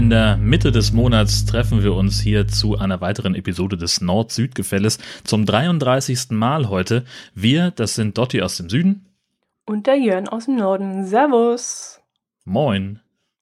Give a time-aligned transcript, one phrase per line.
[0.00, 4.96] in der Mitte des Monats treffen wir uns hier zu einer weiteren Episode des Nord-Süd-Gefälles
[5.24, 6.30] zum 33.
[6.30, 7.04] Mal heute.
[7.34, 9.04] Wir, das sind Dotti aus dem Süden.
[9.66, 11.04] Und der Jörn aus dem Norden.
[11.04, 12.00] Servus.
[12.46, 13.00] Moin.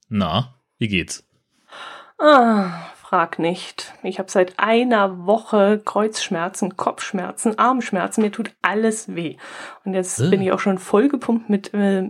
[0.08, 1.24] Na, wie geht's?
[2.18, 3.94] Ah, frag nicht.
[4.02, 8.20] Ich habe seit einer Woche Kreuzschmerzen, Kopfschmerzen, Armschmerzen.
[8.24, 9.36] Mir tut alles weh.
[9.84, 10.28] Und jetzt äh.
[10.28, 12.02] bin ich auch schon vollgepumpt mit äh,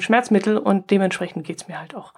[0.00, 2.12] Schmerzmittel und dementsprechend geht's mir halt auch.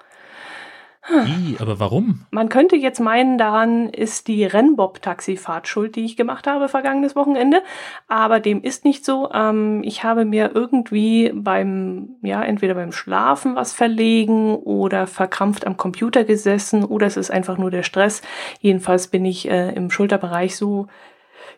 [1.08, 2.26] Wie, aber warum?
[2.30, 7.62] Man könnte jetzt meinen, daran ist die Rennbob-Taxifahrt schuld, die ich gemacht habe vergangenes Wochenende.
[8.08, 9.30] Aber dem ist nicht so.
[9.32, 15.76] Ähm, ich habe mir irgendwie beim, ja, entweder beim Schlafen was verlegen oder verkrampft am
[15.76, 18.22] Computer gesessen oder es ist einfach nur der Stress.
[18.60, 20.88] Jedenfalls bin ich äh, im Schulterbereich so,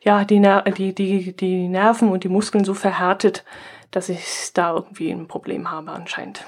[0.03, 0.41] ja, die,
[0.77, 3.45] die, die, die Nerven und die Muskeln so verhärtet,
[3.91, 6.45] dass ich da irgendwie ein Problem habe anscheinend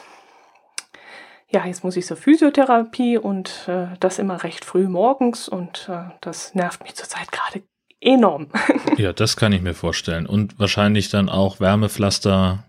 [1.52, 6.10] ja, jetzt muss ich zur Physiotherapie und äh, das immer recht früh morgens und äh,
[6.20, 7.62] das nervt mich zurzeit gerade
[8.00, 8.48] enorm.
[8.96, 10.26] ja, das kann ich mir vorstellen.
[10.26, 12.64] Und wahrscheinlich dann auch Wärmepflaster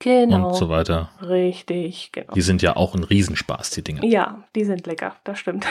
[0.00, 1.10] genau, und so weiter.
[1.22, 2.32] Richtig, genau.
[2.34, 4.04] Die sind ja auch ein Riesenspaß, die Dinge.
[4.04, 5.66] Ja, die sind lecker, das stimmt.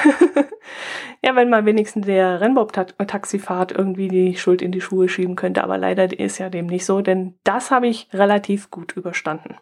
[1.24, 5.78] ja, wenn man wenigstens der Rennbob-Taxifahrt irgendwie die Schuld in die Schuhe schieben könnte, aber
[5.78, 9.58] leider ist ja dem nicht so, denn das habe ich relativ gut überstanden.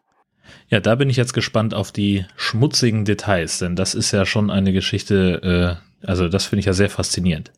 [0.69, 4.49] Ja, da bin ich jetzt gespannt auf die schmutzigen Details, denn das ist ja schon
[4.49, 7.51] eine Geschichte, äh, also das finde ich ja sehr faszinierend.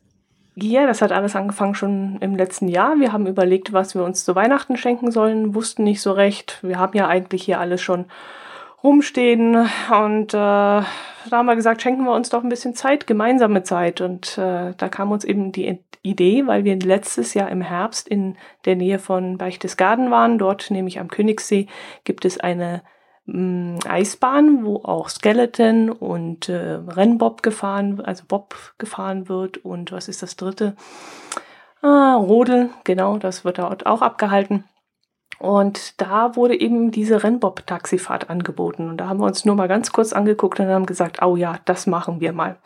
[0.60, 2.98] Ja, das hat alles angefangen schon im letzten Jahr.
[2.98, 6.58] Wir haben überlegt, was wir uns zu Weihnachten schenken sollen, wussten nicht so recht.
[6.62, 8.06] Wir haben ja eigentlich hier alles schon
[8.82, 10.82] rumstehen und äh,
[11.30, 14.00] da haben wir gesagt, schenken wir uns doch ein bisschen Zeit, gemeinsame Zeit.
[14.00, 18.36] Und äh, da kam uns eben die Idee, weil wir letztes Jahr im Herbst in
[18.64, 20.38] der Nähe von Berchtesgaden waren.
[20.38, 21.66] Dort, nämlich am Königssee,
[22.04, 22.82] gibt es eine
[23.26, 29.58] mh, mm, Eisbahn, wo auch Skeleton und äh, Rennbob gefahren, also Bob gefahren wird.
[29.58, 30.76] Und was ist das dritte?
[31.82, 34.64] Ah, Rodel, genau, das wird dort auch abgehalten.
[35.38, 38.88] Und da wurde eben diese Rennbob-Taxifahrt angeboten.
[38.88, 41.60] Und da haben wir uns nur mal ganz kurz angeguckt und haben gesagt, oh ja,
[41.64, 42.56] das machen wir mal.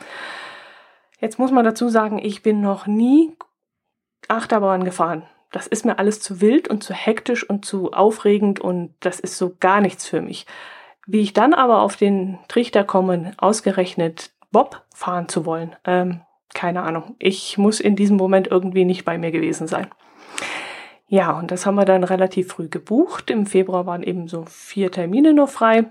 [1.21, 3.37] Jetzt muss man dazu sagen, ich bin noch nie
[4.29, 5.23] Achterbahn gefahren.
[5.51, 9.37] Das ist mir alles zu wild und zu hektisch und zu aufregend und das ist
[9.37, 10.47] so gar nichts für mich.
[11.07, 16.23] Wie ich dann aber auf den Trichter komme, ausgerechnet Bob fahren zu wollen, ähm,
[16.55, 17.17] keine Ahnung.
[17.19, 19.89] Ich muss in diesem Moment irgendwie nicht bei mir gewesen sein.
[21.13, 23.31] Ja, und das haben wir dann relativ früh gebucht.
[23.31, 25.85] Im Februar waren eben so vier Termine noch frei.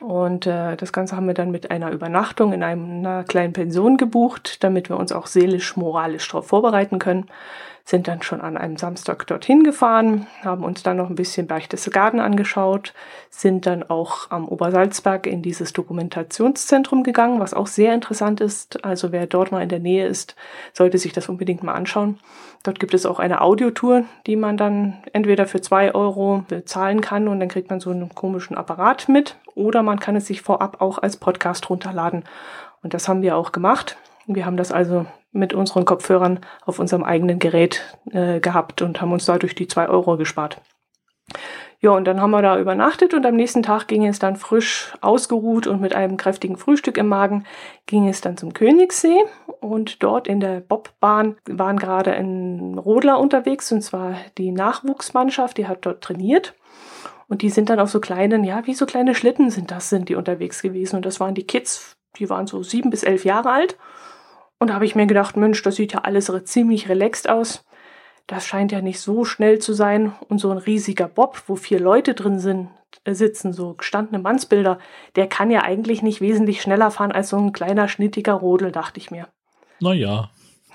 [0.00, 4.62] Und äh, das Ganze haben wir dann mit einer Übernachtung in einer kleinen Pension gebucht,
[4.62, 7.26] damit wir uns auch seelisch, moralisch darauf vorbereiten können.
[7.88, 12.18] Sind dann schon an einem Samstag dorthin gefahren, haben uns dann noch ein bisschen Berchtesgaden
[12.18, 12.92] angeschaut,
[13.30, 18.84] sind dann auch am Obersalzberg in dieses Dokumentationszentrum gegangen, was auch sehr interessant ist.
[18.84, 20.34] Also wer dort mal in der Nähe ist,
[20.72, 22.18] sollte sich das unbedingt mal anschauen.
[22.64, 27.28] Dort gibt es auch eine Audiotour, die man dann entweder für zwei Euro bezahlen kann
[27.28, 30.80] und dann kriegt man so einen komischen Apparat mit oder man kann es sich vorab
[30.80, 32.24] auch als Podcast runterladen.
[32.82, 33.96] Und das haben wir auch gemacht.
[34.26, 39.12] Wir haben das also mit unseren Kopfhörern auf unserem eigenen Gerät äh, gehabt und haben
[39.12, 40.60] uns dadurch die zwei Euro gespart.
[41.80, 44.94] Ja, und dann haben wir da übernachtet und am nächsten Tag ging es dann frisch
[45.02, 47.44] ausgeruht und mit einem kräftigen Frühstück im Magen
[47.84, 49.24] ging es dann zum Königssee
[49.60, 55.68] und dort in der Bobbahn waren gerade ein Rodler unterwegs und zwar die Nachwuchsmannschaft, die
[55.68, 56.54] hat dort trainiert.
[57.28, 60.08] Und die sind dann auf so kleinen, ja, wie so kleine Schlitten sind das, sind
[60.08, 60.96] die unterwegs gewesen.
[60.96, 63.76] Und das waren die Kids, die waren so sieben bis elf Jahre alt.
[64.58, 67.64] Und da habe ich mir gedacht, Mensch, das sieht ja alles ziemlich relaxed aus
[68.26, 70.12] das scheint ja nicht so schnell zu sein.
[70.28, 72.68] Und so ein riesiger Bob, wo vier Leute drin sind,
[73.04, 74.78] äh, sitzen, so gestandene Mannsbilder,
[75.14, 78.98] der kann ja eigentlich nicht wesentlich schneller fahren als so ein kleiner, schnittiger Rodel, dachte
[78.98, 79.28] ich mir.
[79.80, 80.30] Naja.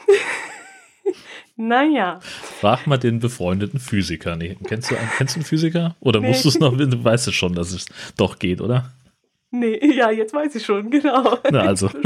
[1.56, 2.20] naja.
[2.22, 4.36] Frag mal den befreundeten Physiker.
[4.36, 5.96] Nee, kennst, du, kennst du einen Physiker?
[6.00, 6.30] Oder nee.
[6.30, 8.94] musst du es noch, du weißt es schon, dass es doch geht, oder?
[9.54, 11.38] Nee, ja, jetzt weiß ich schon, genau.
[11.52, 11.90] Na also.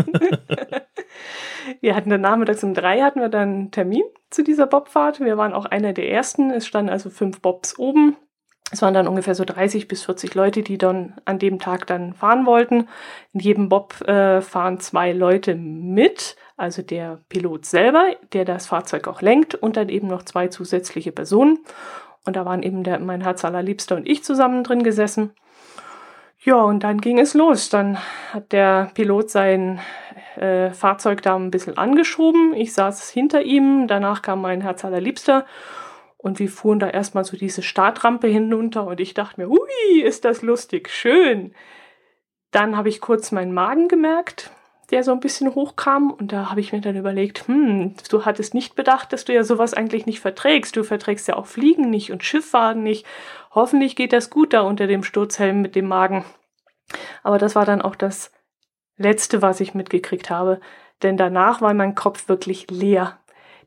[1.81, 5.19] wir hatten dann nachmittags um drei hatten wir dann einen Termin zu dieser Bobfahrt.
[5.19, 6.51] Wir waren auch einer der ersten.
[6.51, 8.17] Es standen also fünf Bobs oben.
[8.71, 12.13] Es waren dann ungefähr so 30 bis 40 Leute, die dann an dem Tag dann
[12.13, 12.87] fahren wollten.
[13.31, 19.07] In jedem Bob äh, fahren zwei Leute mit, also der Pilot selber, der das Fahrzeug
[19.07, 21.59] auch lenkt, und dann eben noch zwei zusätzliche Personen.
[22.25, 25.31] Und da waren eben der, mein Herz allerliebster und ich zusammen drin gesessen.
[26.43, 27.69] Ja, und dann ging es los.
[27.69, 27.97] Dann
[28.33, 29.79] hat der Pilot sein
[30.37, 32.53] äh, Fahrzeug da ein bisschen angeschoben.
[32.53, 33.87] Ich saß hinter ihm.
[33.87, 35.45] Danach kam mein Herz allerliebster.
[36.17, 40.25] Und wir fuhren da erstmal so diese Startrampe hinunter und ich dachte mir, hui, ist
[40.25, 41.53] das lustig, schön.
[42.49, 44.49] Dann habe ich kurz meinen Magen gemerkt.
[44.91, 46.11] der so ein bisschen hochkam.
[46.11, 49.43] Und da habe ich mir dann überlegt, hm, du hattest nicht bedacht, dass du ja
[49.43, 50.75] sowas eigentlich nicht verträgst.
[50.75, 53.05] Du verträgst ja auch Fliegen nicht und Schifffahren nicht.
[53.51, 56.25] Hoffentlich geht das gut da unter dem Sturzhelm mit dem Magen.
[57.23, 58.31] Aber das war dann auch das
[58.97, 60.59] Letzte, was ich mitgekriegt habe.
[61.03, 63.19] Denn danach war mein Kopf wirklich leer.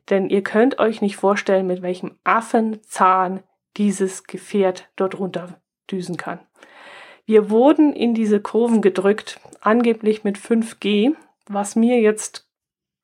[0.09, 3.43] Denn ihr könnt euch nicht vorstellen, mit welchem Affenzahn
[3.77, 6.39] dieses Gefährt dort runterdüsen kann.
[7.25, 11.13] Wir wurden in diese Kurven gedrückt, angeblich mit 5G,
[11.47, 12.48] was mir jetzt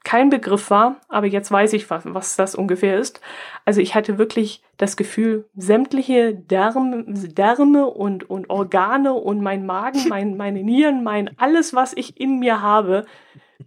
[0.06, 3.20] kein Begriff war, aber jetzt weiß ich, was, was das ungefähr ist.
[3.66, 10.00] Also ich hatte wirklich das Gefühl, sämtliche Därme, Därme und, und Organe und mein Magen,
[10.10, 13.06] mein, meine Nieren, mein alles, was ich in mir habe,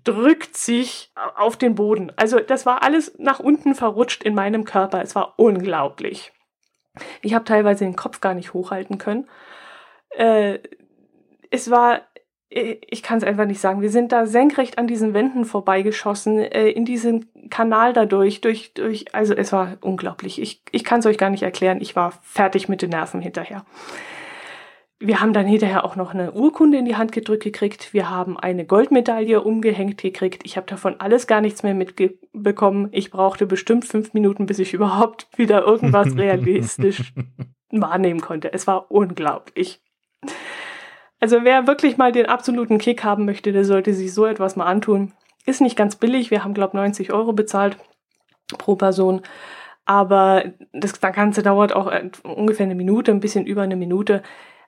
[0.05, 2.13] drückt sich auf den Boden.
[2.17, 5.03] Also das war alles nach unten verrutscht in meinem Körper.
[5.03, 6.33] Es war unglaublich.
[7.21, 9.27] Ich habe teilweise den Kopf gar nicht hochhalten können
[10.11, 10.59] äh,
[11.51, 12.03] es war,
[12.51, 16.69] ich kann es einfach nicht sagen, wir sind da senkrecht an diesen Wänden vorbeigeschossen, äh,
[16.69, 20.41] in diesen Kanal dadurch, durch, durch, also es war unglaublich.
[20.41, 23.67] Ich, ich kann es euch gar nicht erklären, ich war fertig mit den Nerven hinterher.
[25.01, 27.93] Wir haben dann hinterher auch noch eine Urkunde in die Hand gedrückt gekriegt.
[27.93, 30.43] Wir haben eine Goldmedaille umgehängt gekriegt.
[30.45, 32.89] Ich habe davon alles gar nichts mehr mitbekommen.
[32.91, 37.13] Ich brauchte bestimmt fünf Minuten, bis ich überhaupt wieder irgendwas realistisch
[37.71, 38.53] wahrnehmen konnte.
[38.53, 39.81] Es war unglaublich.
[41.21, 44.67] Also wer wirklich mal den absoluten Kick haben möchte, der sollte sich so etwas mal
[44.67, 45.13] antun.
[45.47, 46.31] Ist nicht ganz billig.
[46.31, 47.77] Wir haben, glaube ich, 90 Euro bezahlt
[48.59, 49.23] pro Person.
[49.85, 54.23] Aber das Ganze dauert auch äh, ungefähr eine Minute, ein bisschen über eine Minute.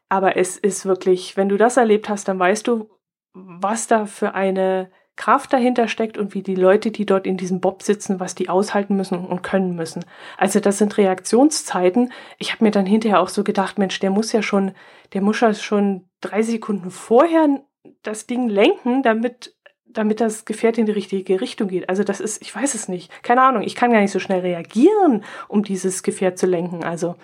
[0.09, 2.91] Aber es ist wirklich, wenn du das erlebt hast, dann weißt du,
[3.35, 4.91] was da für eine
[5.21, 8.49] Kraft dahinter steckt und wie die Leute, die dort in diesem Bob sitzen, was die
[8.49, 10.03] aushalten müssen und können müssen.
[10.39, 12.11] Also das sind Reaktionszeiten.
[12.39, 14.73] Ich habe mir dann hinterher auch so gedacht, Mensch, der muss ja schon,
[15.13, 17.61] der muss ja schon drei Sekunden vorher
[18.03, 19.55] das Ding lenken, damit
[19.93, 21.91] damit das Gefährt in die richtige Richtung geht.
[21.91, 23.11] Also das ist, ich weiß es nicht.
[23.23, 26.83] Keine Ahnung, ich kann gar nicht so schnell reagieren, um dieses Gefährt zu lenken.
[26.83, 27.17] Also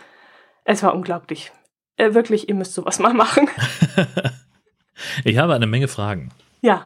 [0.65, 1.53] es war unglaublich.
[1.97, 3.49] Äh, wirklich, ihr müsst sowas mal machen.
[5.25, 6.31] ich habe eine Menge Fragen.
[6.61, 6.85] Ja.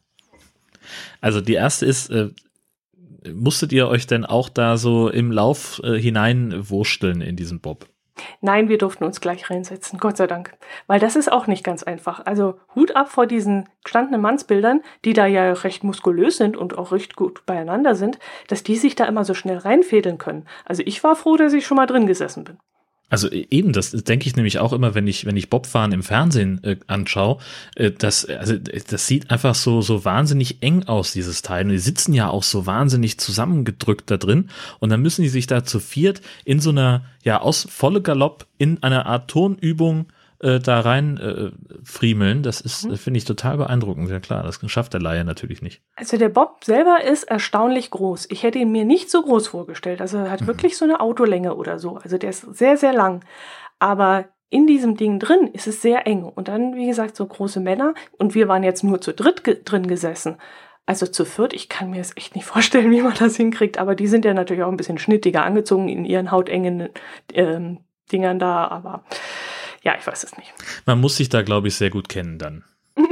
[1.20, 2.28] Also die erste ist, äh,
[3.32, 7.87] musstet ihr euch denn auch da so im Lauf äh, hineinwursteln in diesen Bob?
[8.40, 10.56] Nein, wir durften uns gleich reinsetzen, Gott sei Dank.
[10.87, 12.25] Weil das ist auch nicht ganz einfach.
[12.26, 16.92] Also Hut ab vor diesen gestandenen Mannsbildern, die da ja recht muskulös sind und auch
[16.92, 20.46] recht gut beieinander sind, dass die sich da immer so schnell reinfädeln können.
[20.64, 22.58] Also ich war froh, dass ich schon mal drin gesessen bin.
[23.11, 26.03] Also e, eben, das denke ich nämlich auch immer, wenn ich, wenn ich Bobfahren im
[26.03, 27.39] Fernsehen äh, anschaue,
[27.75, 31.67] äh, das, also, das sieht einfach so, so wahnsinnig eng aus, dieses Teil.
[31.67, 34.49] Und die sitzen ja auch so wahnsinnig zusammengedrückt da drin.
[34.79, 38.47] Und dann müssen die sich da zu viert in so einer, ja, aus volle Galopp
[38.57, 40.07] in einer Art Turnübung
[40.40, 41.50] äh, da rein äh,
[41.84, 42.96] friemeln, das ist, mhm.
[42.96, 44.08] finde ich, total beeindruckend.
[44.08, 45.82] Ja klar, das schafft der Laie natürlich nicht.
[45.96, 48.26] Also der Bob selber ist erstaunlich groß.
[48.31, 50.00] Ich hätte ihn mir nicht so groß vorgestellt.
[50.00, 50.46] Also er hat mhm.
[50.46, 51.96] wirklich so eine Autolänge oder so.
[51.96, 53.22] Also der ist sehr, sehr lang.
[53.78, 56.25] Aber in diesem Ding drin ist es sehr eng.
[56.25, 57.94] Und dann, wie gesagt, so große Männer.
[58.18, 60.37] Und wir waren jetzt nur zu dritt ge drin gesessen.
[60.87, 63.78] Also zu viert, ich kann mir das echt nicht vorstellen, wie man das hinkriegt.
[63.78, 66.88] Aber die sind ja natürlich auch ein bisschen schnittiger angezogen in ihren hautengen
[67.35, 67.80] ähm,
[68.11, 68.66] Dingern da.
[68.68, 69.04] Aber
[69.82, 70.52] ja, ich weiß es nicht.
[70.87, 72.64] Man muss sich da, glaube ich, sehr gut kennen dann.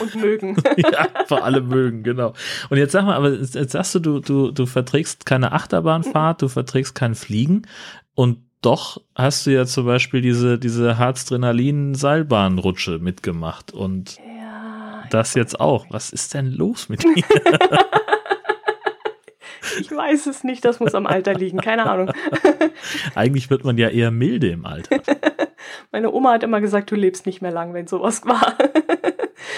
[0.00, 0.56] und mögen.
[0.76, 2.34] ja, vor allem mögen, genau.
[2.70, 6.48] Und jetzt sag mal, aber jetzt sagst du, du, du, du verträgst keine Achterbahnfahrt, du
[6.48, 7.66] verträgst kein Fliegen
[8.14, 15.58] und doch hast du ja zum Beispiel diese, diese Harzdrenalin-Seilbahnrutsche mitgemacht und ja, das jetzt
[15.58, 15.86] auch.
[15.90, 17.14] Was ist denn los mit dir?
[19.80, 22.12] Ich weiß es nicht, das muss am Alter liegen, keine Ahnung.
[23.14, 25.00] Eigentlich wird man ja eher milde im Alter.
[25.90, 28.56] Meine Oma hat immer gesagt, du lebst nicht mehr lang, wenn sowas war.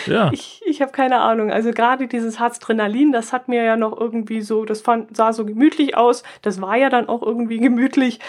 [0.07, 0.31] Ja.
[0.33, 1.51] Ich, ich habe keine Ahnung.
[1.51, 5.45] Also gerade dieses Harzdrenalin, das hat mir ja noch irgendwie so, das fand, sah so
[5.45, 6.23] gemütlich aus.
[6.43, 8.21] Das war ja dann auch irgendwie gemütlich.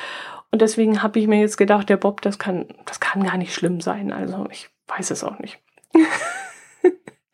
[0.51, 3.53] Und deswegen habe ich mir jetzt gedacht, der Bob, das kann, das kann gar nicht
[3.53, 4.13] schlimm sein.
[4.13, 5.59] Also ich weiß es auch nicht.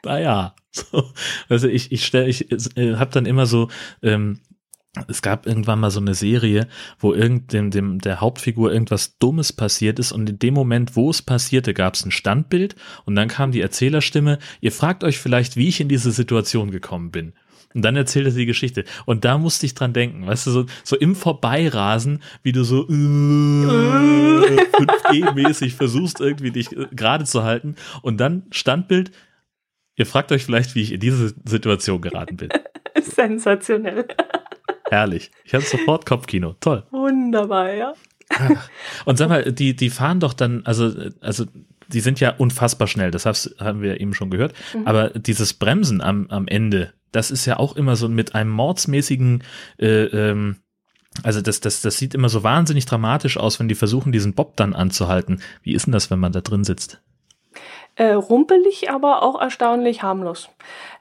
[0.04, 1.04] naja, so,
[1.50, 3.70] also ich, ich stelle, ich äh, habe dann immer so,
[4.02, 4.40] ähm,
[5.08, 6.68] es gab irgendwann mal so eine Serie,
[7.00, 11.22] wo irgendein dem der Hauptfigur irgendwas Dummes passiert ist und in dem Moment, wo es
[11.22, 14.38] passierte, gab es ein Standbild und dann kam die Erzählerstimme.
[14.60, 17.32] Ihr fragt euch vielleicht, wie ich in diese Situation gekommen bin.
[17.74, 18.84] Und dann erzählt er die Geschichte.
[19.06, 22.86] Und da musste ich dran denken, weißt du, so, so im Vorbeirasen, wie du so
[22.90, 22.92] äh,
[24.76, 27.76] 5G-mäßig versuchst, irgendwie dich äh, gerade zu halten.
[28.02, 29.12] Und dann Standbild,
[29.98, 32.50] Ihr fragt euch vielleicht, wie ich in diese Situation geraten bin.
[33.02, 34.08] Sensationell.
[34.92, 35.32] Herrlich.
[35.46, 36.56] Ich hatte sofort Kopfkino.
[36.60, 36.84] Toll.
[36.92, 37.94] Wunderbar, ja.
[39.06, 41.46] Und sag mal, die, die fahren doch dann, also, also
[41.88, 44.54] die sind ja unfassbar schnell, das haben wir eben schon gehört.
[44.74, 44.88] Mhm.
[44.88, 49.44] Aber dieses Bremsen am, am Ende, das ist ja auch immer so mit einem mordsmäßigen,
[49.78, 50.58] äh, ähm,
[51.24, 54.58] also das, das, das sieht immer so wahnsinnig dramatisch aus, wenn die versuchen, diesen Bob
[54.58, 55.42] dann anzuhalten.
[55.64, 57.02] Wie ist denn das, wenn man da drin sitzt?
[57.96, 60.50] Äh, rumpelig, aber auch erstaunlich harmlos.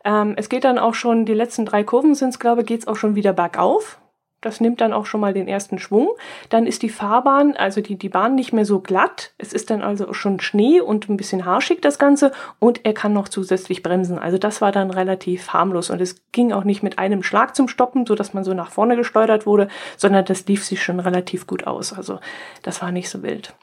[0.05, 2.81] Ähm, es geht dann auch schon, die letzten drei Kurven sind es, glaube ich, geht
[2.81, 4.01] es auch schon wieder bergauf.
[4.41, 6.09] Das nimmt dann auch schon mal den ersten Schwung.
[6.49, 9.35] Dann ist die Fahrbahn, also die, die Bahn nicht mehr so glatt.
[9.37, 12.33] Es ist dann also schon Schnee und ein bisschen harschig das Ganze.
[12.59, 14.19] Und er kann noch zusätzlich bremsen.
[14.19, 15.91] Also das war dann relativ harmlos.
[15.91, 18.71] Und es ging auch nicht mit einem Schlag zum Stoppen, so dass man so nach
[18.71, 19.69] vorne gesteuert wurde,
[19.99, 21.93] sondern das lief sich schon relativ gut aus.
[21.93, 22.19] Also
[22.63, 23.55] das war nicht so wild.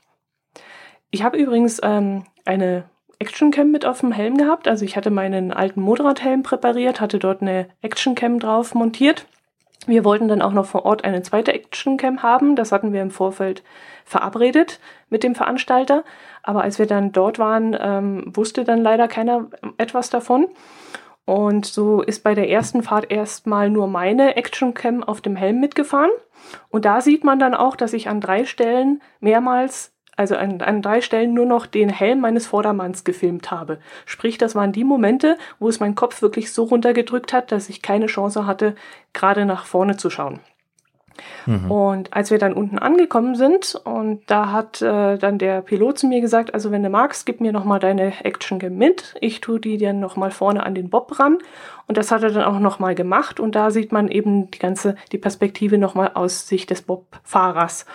[1.09, 2.83] Ich habe übrigens ähm, eine
[3.19, 4.67] Actioncam mit auf dem Helm gehabt.
[4.67, 9.25] Also ich hatte meinen alten Motorradhelm präpariert, hatte dort eine Actioncam drauf montiert.
[9.85, 12.55] Wir wollten dann auch noch vor Ort eine zweite Actioncam haben.
[12.55, 13.63] Das hatten wir im Vorfeld
[14.05, 16.03] verabredet mit dem Veranstalter.
[16.43, 19.47] Aber als wir dann dort waren, ähm, wusste dann leider keiner
[19.77, 20.47] etwas davon.
[21.25, 26.11] Und so ist bei der ersten Fahrt erstmal nur meine Actioncam auf dem Helm mitgefahren.
[26.69, 30.81] Und da sieht man dann auch, dass ich an drei Stellen mehrmals also an, an
[30.81, 33.79] drei Stellen nur noch den Helm meines Vordermanns gefilmt habe.
[34.05, 37.81] Sprich, das waren die Momente, wo es meinen Kopf wirklich so runtergedrückt hat, dass ich
[37.81, 38.75] keine Chance hatte,
[39.13, 40.39] gerade nach vorne zu schauen.
[41.45, 41.71] Mhm.
[41.71, 46.07] Und als wir dann unten angekommen sind und da hat äh, dann der Pilot zu
[46.07, 49.15] mir gesagt, also wenn du magst, gib mir nochmal deine Action mit.
[49.21, 51.37] Ich tue die dann nochmal vorne an den Bob ran.
[51.87, 54.95] Und das hat er dann auch nochmal gemacht und da sieht man eben die ganze,
[55.11, 57.85] die Perspektive nochmal aus Sicht des Bob-Fahrers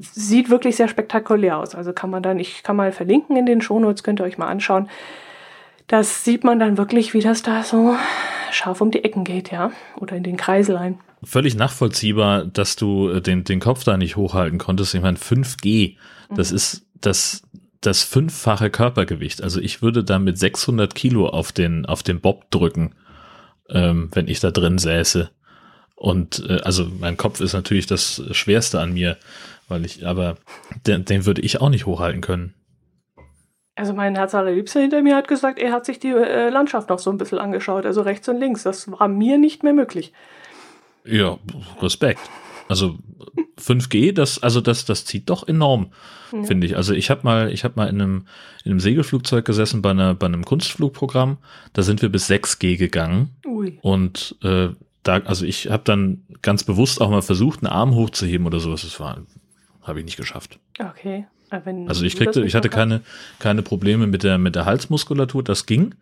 [0.00, 1.74] sieht wirklich sehr spektakulär aus.
[1.74, 4.48] Also kann man dann, ich kann mal verlinken in den Shownotes, könnt ihr euch mal
[4.48, 4.88] anschauen.
[5.86, 7.94] Das sieht man dann wirklich, wie das da so
[8.50, 10.98] scharf um die Ecken geht, ja, oder in den Kreislein.
[11.24, 14.94] Völlig nachvollziehbar, dass du äh, den, den Kopf da nicht hochhalten konntest.
[14.94, 15.96] Ich meine, 5G,
[16.34, 16.56] das mhm.
[16.56, 17.42] ist das,
[17.80, 19.42] das fünffache Körpergewicht.
[19.42, 22.94] Also ich würde da mit 600 Kilo auf den, auf den Bob drücken,
[23.68, 25.30] ähm, wenn ich da drin säße.
[25.96, 29.16] Und äh, also mein Kopf ist natürlich das Schwerste an mir
[29.68, 30.36] weil ich, aber
[30.86, 32.54] den, den würde ich auch nicht hochhalten können.
[33.76, 37.00] Also mein Herz allerliebster hinter mir hat gesagt, er hat sich die äh, Landschaft noch
[37.00, 38.62] so ein bisschen angeschaut, also rechts und links.
[38.62, 40.12] Das war mir nicht mehr möglich.
[41.04, 41.38] Ja,
[41.80, 42.20] Respekt.
[42.68, 42.98] Also
[43.60, 45.92] 5G, das also das das zieht doch enorm,
[46.32, 46.42] ja.
[46.44, 46.76] finde ich.
[46.76, 48.26] Also ich habe mal ich habe mal in einem
[48.64, 51.38] in einem Segelflugzeug gesessen bei einer bei einem Kunstflugprogramm.
[51.74, 53.78] Da sind wir bis 6G gegangen Ui.
[53.82, 54.68] und äh,
[55.02, 58.82] da also ich habe dann ganz bewusst auch mal versucht, einen Arm hochzuheben oder sowas.
[58.82, 59.18] Das war
[59.84, 60.58] habe ich nicht geschafft.
[60.78, 61.26] Okay.
[61.50, 63.02] also ich kriegte, ich hatte keine,
[63.38, 65.94] keine Probleme mit der, mit der Halsmuskulatur, das ging,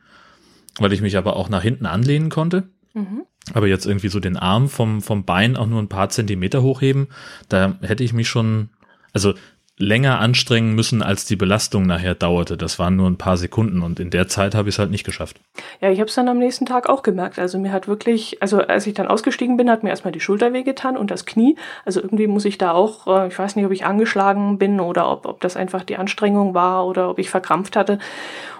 [0.78, 2.64] weil ich mich aber auch nach hinten anlehnen konnte.
[2.94, 3.24] Mhm.
[3.54, 7.08] Aber jetzt irgendwie so den Arm vom, vom Bein auch nur ein paar Zentimeter hochheben,
[7.48, 8.70] da hätte ich mich schon,
[9.12, 9.34] also
[9.78, 12.56] länger anstrengen müssen, als die Belastung nachher dauerte.
[12.56, 15.04] Das waren nur ein paar Sekunden und in der Zeit habe ich es halt nicht
[15.04, 15.40] geschafft.
[15.80, 17.38] Ja, ich habe es dann am nächsten Tag auch gemerkt.
[17.38, 20.52] Also mir hat wirklich, also als ich dann ausgestiegen bin, hat mir erstmal die Schulter
[20.52, 21.56] wehgetan und das Knie.
[21.84, 25.10] Also irgendwie muss ich da auch, äh, ich weiß nicht, ob ich angeschlagen bin oder
[25.10, 27.98] ob, ob das einfach die Anstrengung war oder ob ich verkrampft hatte.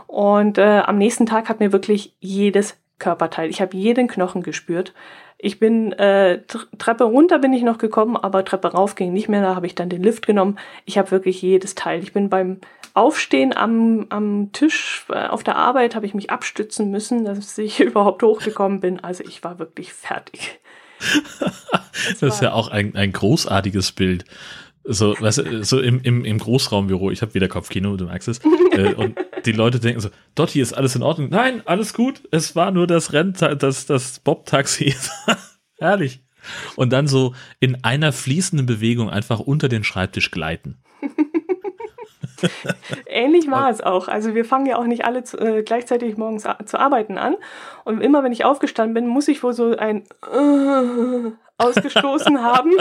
[0.06, 4.94] Und äh, am nächsten Tag hat mir wirklich jedes Körperteil, ich habe jeden Knochen gespürt.
[5.36, 6.40] Ich bin äh,
[6.78, 9.42] Treppe runter bin ich noch gekommen, aber Treppe rauf ging nicht mehr.
[9.42, 10.56] Da habe ich dann den Lift genommen.
[10.84, 12.00] Ich habe wirklich jedes Teil.
[12.00, 12.60] Ich bin beim
[12.94, 17.80] Aufstehen am, am Tisch äh, auf der Arbeit habe ich mich abstützen müssen, dass ich
[17.80, 19.02] überhaupt hochgekommen bin.
[19.02, 20.60] Also ich war wirklich fertig.
[21.40, 21.64] das,
[22.20, 24.24] das ist ja auch ein, ein großartiges Bild.
[24.84, 28.40] So, weißt du, so im, im, im Großraumbüro, ich habe wieder Kopfkino, du merkst es.
[28.72, 31.28] Äh, und die Leute denken so, dort hier ist alles in Ordnung.
[31.28, 32.22] Nein, alles gut.
[32.30, 34.94] Es war nur das Renn, das, das Bob-Taxi.
[35.78, 36.20] Herrlich.
[36.74, 40.78] Und dann so in einer fließenden Bewegung einfach unter den Schreibtisch gleiten.
[43.06, 44.08] Ähnlich war es auch.
[44.08, 47.36] Also wir fangen ja auch nicht alle zu, äh, gleichzeitig morgens zu arbeiten an.
[47.84, 52.72] Und immer wenn ich aufgestanden bin, muss ich wohl so ein äh, ausgestoßen haben.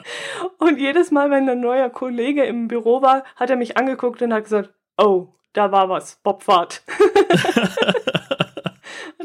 [0.58, 4.32] Und jedes Mal, wenn ein neuer Kollege im Büro war, hat er mich angeguckt und
[4.32, 6.82] hat gesagt, oh, da war was, Bobfahrt.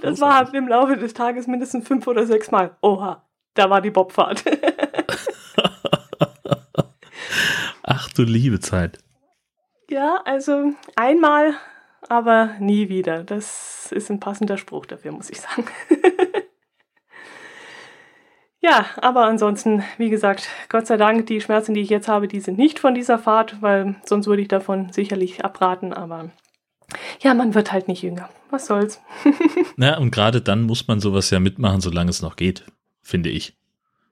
[0.01, 2.75] das war im Laufe des Tages mindestens fünf oder sechs Mal.
[2.82, 3.24] Oha,
[3.54, 4.44] da war die Bobfahrt.
[7.84, 8.98] Ach du liebe Zeit.
[9.89, 11.56] Ja, also einmal,
[12.08, 13.24] aber nie wieder.
[13.24, 15.65] Das ist ein passender Spruch dafür, muss ich sagen.
[18.65, 22.39] Ja, aber ansonsten, wie gesagt, Gott sei Dank, die Schmerzen, die ich jetzt habe, die
[22.39, 26.32] sind nicht von dieser Fahrt, weil sonst würde ich davon sicherlich abraten, aber
[27.22, 28.27] ja, man wird halt nicht jünger.
[28.50, 29.04] Was soll's.
[29.75, 32.65] Na, und gerade dann muss man sowas ja mitmachen, solange es noch geht,
[33.04, 33.56] finde ich.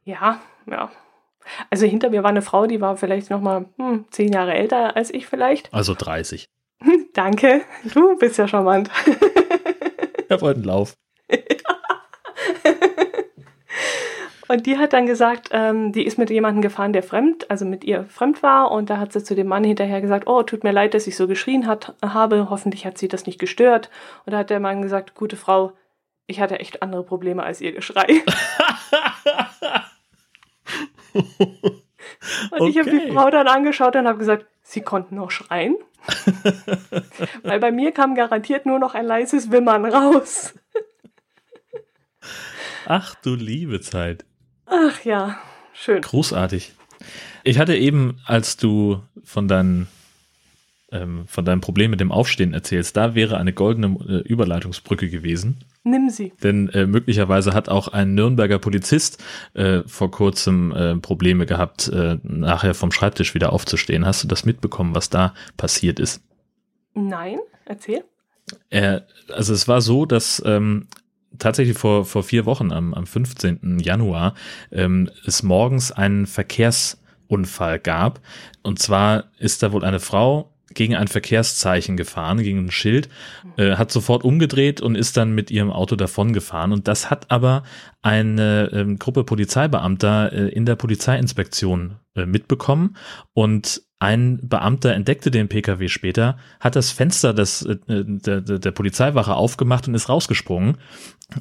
[0.05, 0.91] Ja, ja.
[1.69, 4.95] Also hinter mir war eine Frau, die war vielleicht noch mal hm, zehn Jahre älter
[4.95, 5.73] als ich vielleicht.
[5.73, 6.47] Also 30.
[7.13, 7.61] Danke,
[7.93, 8.89] du bist ja charmant.
[10.29, 10.93] er wollte einen Lauf.
[14.49, 17.83] Und die hat dann gesagt, ähm, die ist mit jemandem gefahren, der fremd, also mit
[17.83, 18.71] ihr fremd war.
[18.71, 21.15] Und da hat sie zu dem Mann hinterher gesagt, oh, tut mir leid, dass ich
[21.15, 22.49] so geschrien hat, habe.
[22.49, 23.89] Hoffentlich hat sie das nicht gestört.
[24.25, 25.71] Und da hat der Mann gesagt, gute Frau,
[26.27, 28.21] ich hatte echt andere Probleme als ihr Geschrei.
[31.13, 32.69] Und okay.
[32.69, 35.75] ich habe die Frau dann angeschaut und habe gesagt, sie konnten noch schreien.
[37.43, 40.53] Weil bei mir kam garantiert nur noch ein leises Wimmern raus.
[42.85, 44.25] Ach du liebe Zeit.
[44.65, 45.37] Ach ja,
[45.73, 46.01] schön.
[46.01, 46.73] Großartig.
[47.43, 49.87] Ich hatte eben, als du von deinen
[50.91, 55.59] ähm, von deinem Problem mit dem Aufstehen erzählst, da wäre eine goldene äh, Überleitungsbrücke gewesen.
[55.83, 56.31] Nimm sie.
[56.41, 59.21] Denn äh, möglicherweise hat auch ein Nürnberger Polizist
[59.53, 64.05] äh, vor kurzem äh, Probleme gehabt, äh, nachher vom Schreibtisch wieder aufzustehen.
[64.05, 66.23] Hast du das mitbekommen, was da passiert ist?
[66.93, 68.03] Nein, erzähl.
[69.29, 70.87] also es war so, dass ähm,
[71.37, 73.79] tatsächlich vor, vor vier Wochen, am, am 15.
[73.79, 74.35] Januar,
[74.71, 78.21] ähm, es morgens einen Verkehrsunfall gab.
[78.61, 83.09] Und zwar ist da wohl eine Frau gegen ein Verkehrszeichen gefahren, gegen ein Schild,
[83.57, 86.71] äh, hat sofort umgedreht und ist dann mit ihrem Auto davon gefahren.
[86.71, 87.63] Und das hat aber
[88.01, 92.97] eine äh, Gruppe Polizeibeamter äh, in der Polizeiinspektion äh, mitbekommen
[93.33, 99.33] und ein Beamter entdeckte den Pkw später, hat das Fenster des, äh, der, der Polizeiwache
[99.33, 100.77] aufgemacht und ist rausgesprungen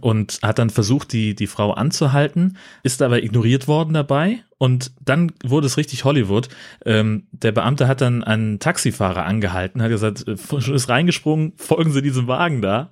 [0.00, 5.33] und hat dann versucht, die, die Frau anzuhalten, ist aber ignoriert worden dabei und dann
[5.45, 6.50] wurde es richtig Hollywood.
[6.87, 10.35] Ähm, der Beamte hat dann einen Taxifahrer angehalten, hat gesagt, äh,
[10.73, 12.90] ist reingesprungen, folgen Sie diesem Wagen da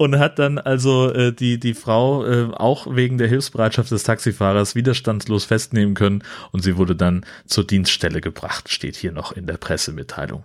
[0.00, 4.74] und hat dann also äh, die, die Frau äh, auch wegen der Hilfsbereitschaft des Taxifahrers
[4.74, 9.58] widerstandslos festnehmen können und sie wurde dann zur Dienststelle gebracht, steht hier noch in der
[9.58, 10.44] Pressemitteilung.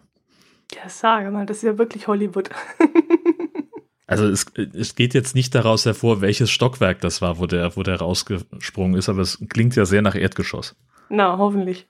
[0.74, 2.50] Ja, sage mal, das ist ja wirklich Hollywood.
[4.08, 7.84] also es, es geht jetzt nicht daraus hervor, welches Stockwerk das war, wo der, wo
[7.84, 10.76] der rausgesprungen ist, aber es klingt ja sehr nach Erdgeschoss.
[11.08, 11.88] Na, hoffentlich.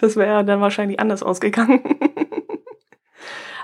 [0.00, 1.80] Das wäre ja dann wahrscheinlich anders ausgegangen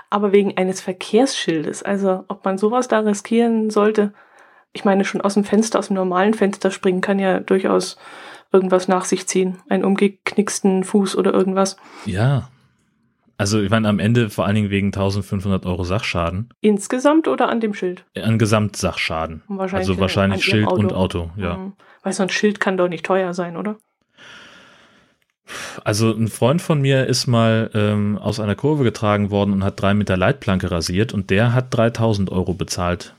[0.09, 1.83] aber wegen eines Verkehrsschildes.
[1.83, 4.13] Also ob man sowas da riskieren sollte.
[4.73, 7.97] Ich meine, schon aus dem Fenster, aus dem normalen Fenster springen kann ja durchaus
[8.51, 9.57] irgendwas nach sich ziehen.
[9.69, 11.77] Einen umgeknicksten Fuß oder irgendwas.
[12.05, 12.49] Ja.
[13.37, 16.49] Also ich meine, am Ende vor allen Dingen wegen 1500 Euro Sachschaden.
[16.61, 18.03] Insgesamt oder an dem Schild?
[18.15, 19.43] An Gesamtsachschaden.
[19.47, 20.79] Wahrscheinlich also wahrscheinlich Schild Auto.
[20.79, 21.57] und Auto, ja.
[21.57, 21.73] Mhm.
[22.01, 23.77] Weil so ein Schild kann doch nicht teuer sein, oder?
[25.83, 29.81] Also ein Freund von mir ist mal ähm, aus einer Kurve getragen worden und hat
[29.81, 33.13] drei Meter Leitplanke rasiert und der hat 3000 Euro bezahlt.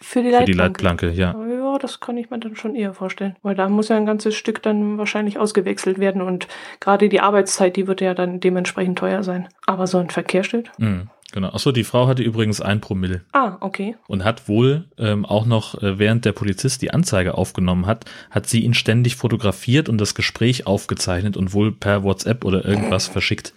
[0.00, 0.44] Für die Leitplanke?
[0.44, 1.34] Für die Leitplanke, ja.
[1.48, 3.36] Ja, das kann ich mir dann schon eher vorstellen.
[3.42, 6.48] Weil da muss ja ein ganzes Stück dann wahrscheinlich ausgewechselt werden und
[6.80, 9.48] gerade die Arbeitszeit, die wird ja dann dementsprechend teuer sein.
[9.66, 10.70] Aber so ein Verkehrsschild?
[10.78, 11.08] Mhm.
[11.36, 11.48] Genau.
[11.48, 13.20] Achso, die Frau hatte übrigens ein Promille.
[13.32, 13.94] Ah, okay.
[14.06, 18.46] Und hat wohl ähm, auch noch, äh, während der Polizist die Anzeige aufgenommen hat, hat
[18.46, 23.52] sie ihn ständig fotografiert und das Gespräch aufgezeichnet und wohl per WhatsApp oder irgendwas verschickt.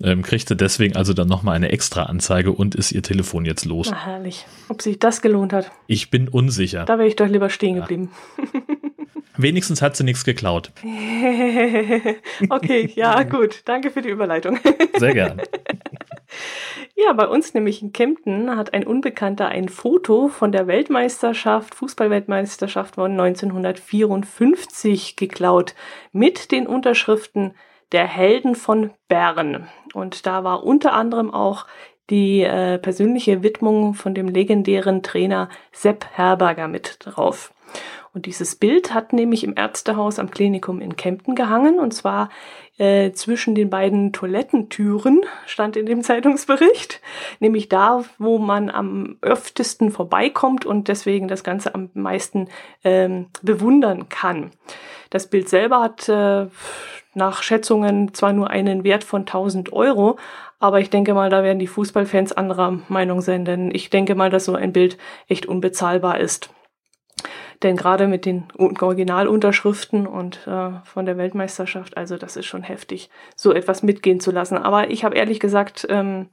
[0.00, 3.88] Ähm, kriegte deswegen also dann nochmal eine extra Anzeige und ist ihr Telefon jetzt los.
[3.90, 4.46] Na herrlich.
[4.68, 5.72] Ob sich das gelohnt hat.
[5.88, 6.84] Ich bin unsicher.
[6.84, 8.10] Da wäre ich doch lieber stehen geblieben.
[9.36, 10.70] Wenigstens hat sie nichts geklaut.
[12.50, 13.62] okay, ja, gut.
[13.64, 14.60] Danke für die Überleitung.
[14.96, 15.42] Sehr gern.
[16.98, 22.94] Ja, bei uns nämlich in Kempten hat ein Unbekannter ein Foto von der Weltmeisterschaft, Fußballweltmeisterschaft
[22.94, 25.74] von 1954 geklaut
[26.12, 27.54] mit den Unterschriften
[27.92, 29.68] der Helden von Bern.
[29.92, 31.66] Und da war unter anderem auch
[32.10, 37.52] die äh, persönliche Widmung von dem legendären Trainer Sepp Herberger mit drauf.
[38.16, 41.78] Und dieses Bild hat nämlich im Ärztehaus am Klinikum in Kempten gehangen.
[41.78, 42.30] Und zwar
[42.78, 47.02] äh, zwischen den beiden Toilettentüren stand in dem Zeitungsbericht.
[47.40, 52.48] Nämlich da, wo man am öftesten vorbeikommt und deswegen das Ganze am meisten
[52.84, 54.50] ähm, bewundern kann.
[55.10, 56.46] Das Bild selber hat äh,
[57.12, 60.16] nach Schätzungen zwar nur einen Wert von 1000 Euro,
[60.58, 64.30] aber ich denke mal, da werden die Fußballfans anderer Meinung sein, denn ich denke mal,
[64.30, 64.96] dass so ein Bild
[65.28, 66.48] echt unbezahlbar ist.
[67.62, 73.08] Denn gerade mit den Originalunterschriften und äh, von der Weltmeisterschaft, also das ist schon heftig,
[73.34, 74.58] so etwas mitgehen zu lassen.
[74.58, 76.28] Aber ich habe ehrlich gesagt, ähm,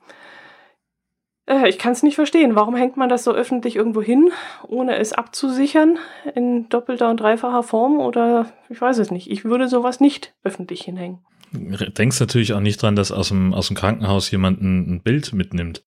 [1.46, 2.56] äh, ich kann es nicht verstehen.
[2.56, 4.32] Warum hängt man das so öffentlich irgendwo hin,
[4.68, 5.98] ohne es abzusichern
[6.36, 8.00] in doppelter und dreifacher Form?
[8.00, 9.30] Oder ich weiß es nicht.
[9.30, 11.20] Ich würde sowas nicht öffentlich hinhängen.
[11.52, 15.34] Denkst natürlich auch nicht dran, dass aus dem, aus dem Krankenhaus jemand ein, ein Bild
[15.34, 15.86] mitnimmt.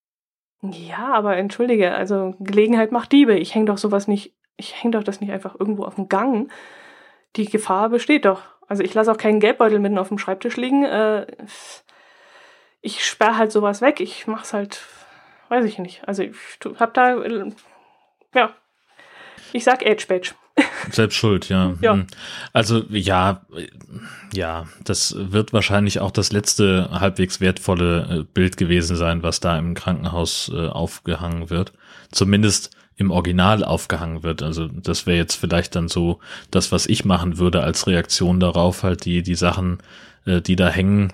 [0.62, 3.36] Ja, aber entschuldige, also Gelegenheit macht Diebe.
[3.36, 6.50] Ich hänge doch sowas nicht ich hänge doch das nicht einfach irgendwo auf dem Gang.
[7.36, 8.42] Die Gefahr besteht doch.
[8.68, 10.84] Also ich lasse auch keinen Geldbeutel mitten auf dem Schreibtisch liegen.
[10.84, 11.26] Äh,
[12.80, 14.00] ich sperre halt sowas weg.
[14.00, 14.80] Ich mach's halt,
[15.48, 16.06] weiß ich nicht.
[16.08, 16.34] Also ich
[16.78, 17.16] hab da,
[18.34, 18.54] ja,
[19.52, 20.32] ich sag Edge Badge.
[20.90, 21.74] Selbst schuld, ja.
[21.80, 21.92] Ja.
[21.94, 22.06] Hm.
[22.52, 23.42] Also ja,
[24.32, 29.58] ja, das wird wahrscheinlich auch das letzte halbwegs wertvolle äh, Bild gewesen sein, was da
[29.58, 31.72] im Krankenhaus äh, aufgehangen wird.
[32.10, 34.42] Zumindest im Original aufgehangen wird.
[34.42, 36.18] Also das wäre jetzt vielleicht dann so
[36.50, 39.78] das, was ich machen würde als Reaktion darauf, halt die, die Sachen,
[40.24, 41.12] äh, die da hängen,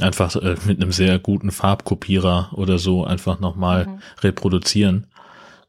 [0.00, 3.98] einfach äh, mit einem sehr guten Farbkopierer oder so einfach nochmal Mhm.
[4.22, 5.06] reproduzieren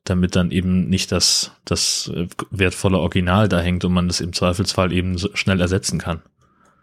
[0.10, 4.34] damit dann eben nicht das, das äh, wertvolle Original da hängt und man es im
[4.34, 6.21] Zweifelsfall eben so schnell ersetzen kann.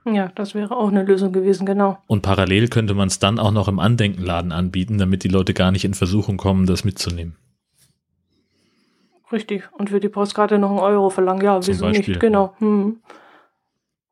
[0.06, 1.98] Ja, das wäre auch eine Lösung gewesen, genau.
[2.06, 5.70] Und parallel könnte man es dann auch noch im Andenkenladen anbieten, damit die Leute gar
[5.72, 7.36] nicht in Versuchung kommen, das mitzunehmen.
[9.34, 9.68] Richtig.
[9.72, 11.42] Und für die Postkarte noch einen Euro verlangen.
[11.42, 12.20] Ja, Zum wieso Beispiel, nicht?
[12.20, 12.54] Genau.
[12.58, 13.00] Hm.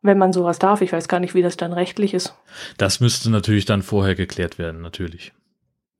[0.02, 0.80] Wenn man sowas darf.
[0.80, 2.34] Ich weiß gar nicht, wie das dann rechtlich ist.
[2.76, 5.32] Das müsste natürlich dann vorher geklärt werden, natürlich.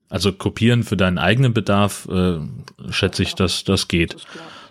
[0.08, 2.40] Also kopieren für deinen eigenen Bedarf, äh,
[2.90, 4.16] schätze ich, dass das geht.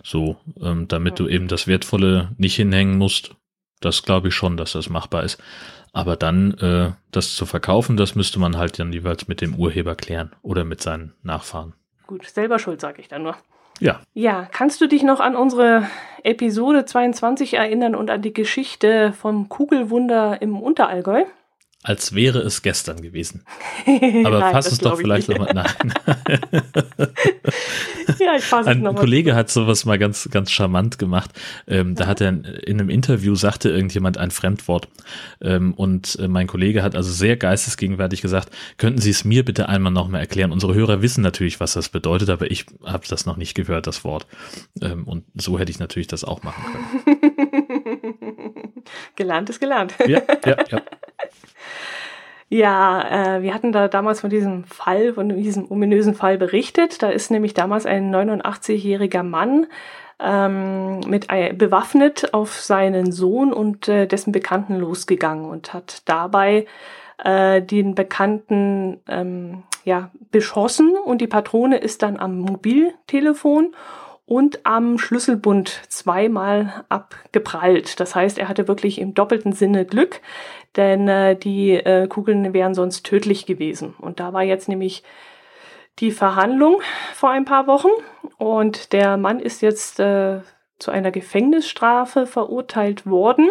[0.04, 3.34] So, ähm, damit du eben das Wertvolle nicht hinhängen musst.
[3.80, 5.42] Das glaube ich schon, dass das machbar ist.
[5.94, 9.94] Aber dann äh, das zu verkaufen, das müsste man halt dann jeweils mit dem Urheber
[9.94, 11.72] klären oder mit seinen Nachfahren.
[12.06, 13.36] Gut, selber schuld, sage ich dann nur.
[13.80, 15.86] Ja, Ja, kannst du dich noch an unsere
[16.22, 21.24] Episode 22 erinnern und an die Geschichte vom Kugelwunder im Unterallgäu?
[21.82, 23.42] Als wäre es gestern gewesen.
[24.24, 25.74] Aber Nein, fass es doch vielleicht nochmal nach.
[28.18, 29.00] Ja, ich fasse es Ein nochmal.
[29.00, 31.30] Kollege hat sowas mal ganz, ganz charmant gemacht.
[31.66, 34.88] Ähm, da hat er in, in einem Interview sagte irgendjemand ein Fremdwort.
[35.40, 39.68] Ähm, und äh, mein Kollege hat also sehr geistesgegenwärtig gesagt, könnten Sie es mir bitte
[39.68, 40.52] einmal nochmal erklären?
[40.52, 44.04] Unsere Hörer wissen natürlich, was das bedeutet, aber ich habe das noch nicht gehört, das
[44.04, 44.26] Wort.
[44.80, 47.52] Ähm, und so hätte ich natürlich das auch machen können.
[49.16, 49.94] gelernt ist gelernt.
[50.06, 50.82] Ja, ja, ja.
[52.52, 57.02] Ja, äh, wir hatten da damals von diesem Fall, von diesem ominösen Fall berichtet.
[57.02, 59.68] Da ist nämlich damals ein 89-jähriger Mann
[60.20, 66.66] ähm, mit bewaffnet auf seinen Sohn und äh, dessen Bekannten losgegangen und hat dabei
[67.24, 73.74] äh, den Bekannten ähm, ja, beschossen und die Patrone ist dann am Mobiltelefon
[74.32, 78.00] und am Schlüsselbund zweimal abgeprallt.
[78.00, 80.22] Das heißt, er hatte wirklich im doppelten Sinne Glück,
[80.74, 83.94] denn äh, die äh, Kugeln wären sonst tödlich gewesen.
[83.98, 85.02] Und da war jetzt nämlich
[85.98, 86.80] die Verhandlung
[87.12, 87.90] vor ein paar Wochen
[88.38, 90.40] und der Mann ist jetzt äh,
[90.78, 93.50] zu einer Gefängnisstrafe verurteilt worden.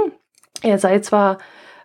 [0.64, 1.38] Er sei zwar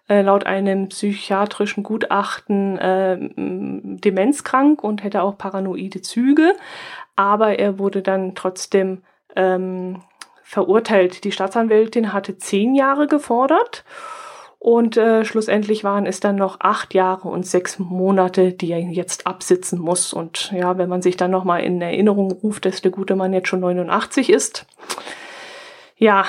[0.09, 6.54] äh, laut einem psychiatrischen Gutachten äh, demenzkrank und hätte auch paranoide Züge,
[7.16, 9.02] aber er wurde dann trotzdem
[9.35, 10.02] ähm,
[10.42, 11.24] verurteilt.
[11.24, 13.85] Die Staatsanwältin hatte zehn Jahre gefordert
[14.59, 19.26] und äh, schlussendlich waren es dann noch acht Jahre und sechs Monate, die er jetzt
[19.26, 20.12] absitzen muss.
[20.12, 23.48] Und ja, wenn man sich dann nochmal in Erinnerung ruft, dass der gute Mann jetzt
[23.48, 24.66] schon 89 ist,
[25.96, 26.24] ja,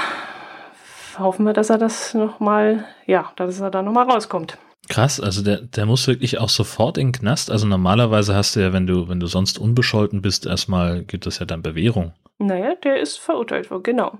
[1.17, 4.58] hoffen wir, dass er das nochmal, ja, dass er da nochmal rauskommt.
[4.89, 7.52] Krass, also der, der muss wirklich auch sofort in den Knast.
[7.52, 11.39] Also normalerweise hast du ja, wenn du, wenn du sonst unbescholten bist, erstmal gibt es
[11.39, 12.13] ja dann Bewährung.
[12.38, 14.19] Naja, der ist verurteilt worden, genau.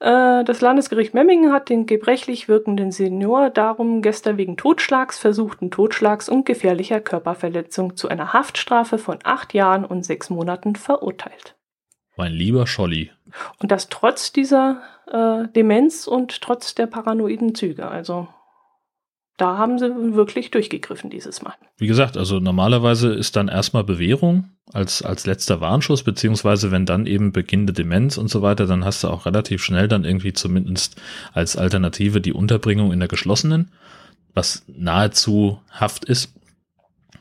[0.00, 6.28] Äh, Das Landesgericht Memmingen hat den gebrechlich wirkenden Senior darum gestern wegen Totschlags, versuchten Totschlags
[6.28, 11.56] und gefährlicher Körperverletzung zu einer Haftstrafe von acht Jahren und sechs Monaten verurteilt.
[12.16, 13.12] Mein lieber Scholli.
[13.60, 17.88] Und das trotz dieser äh, Demenz und trotz der paranoiden Züge.
[17.88, 18.26] Also
[19.38, 21.54] da haben sie wirklich durchgegriffen dieses Mal.
[21.78, 27.06] Wie gesagt, also normalerweise ist dann erstmal Bewährung als, als letzter Warnschuss, beziehungsweise wenn dann
[27.06, 31.00] eben beginnende Demenz und so weiter, dann hast du auch relativ schnell dann irgendwie zumindest
[31.32, 33.70] als Alternative die Unterbringung in der geschlossenen,
[34.34, 36.34] was nahezu Haft ist,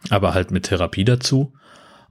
[0.09, 1.53] aber halt mit Therapie dazu.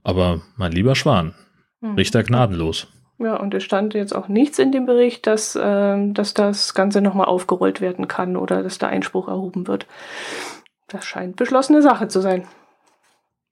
[0.03, 1.35] Aber mein lieber Schwan,
[1.81, 1.95] Hm.
[1.95, 2.87] Richter gnadenlos.
[3.19, 7.01] Ja, und es stand jetzt auch nichts in dem Bericht, dass, ähm, dass das Ganze
[7.01, 9.87] nochmal aufgerollt werden kann oder dass da Einspruch erhoben wird.
[10.87, 12.47] Das scheint beschlossene Sache zu sein.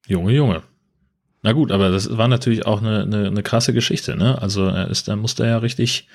[0.08, 0.62] Junge, Junge.
[1.42, 4.42] Na gut, aber das war natürlich auch eine, eine, eine krasse Geschichte, ne?
[4.42, 6.08] Also er ist, da musste er ja richtig,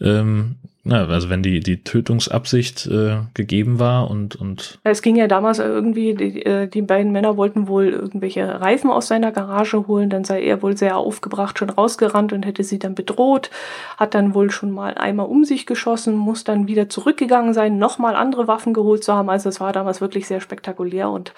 [0.00, 5.28] ähm, na, also wenn die, die Tötungsabsicht äh, gegeben war und, und Es ging ja
[5.28, 10.10] damals irgendwie, die, äh, die beiden Männer wollten wohl irgendwelche Reifen aus seiner Garage holen,
[10.10, 13.50] dann sei er wohl sehr aufgebracht schon rausgerannt und hätte sie dann bedroht,
[13.96, 18.16] hat dann wohl schon mal einmal um sich geschossen, muss dann wieder zurückgegangen sein, nochmal
[18.16, 19.30] andere Waffen geholt zu haben.
[19.30, 21.32] Also es war damals wirklich sehr spektakulär und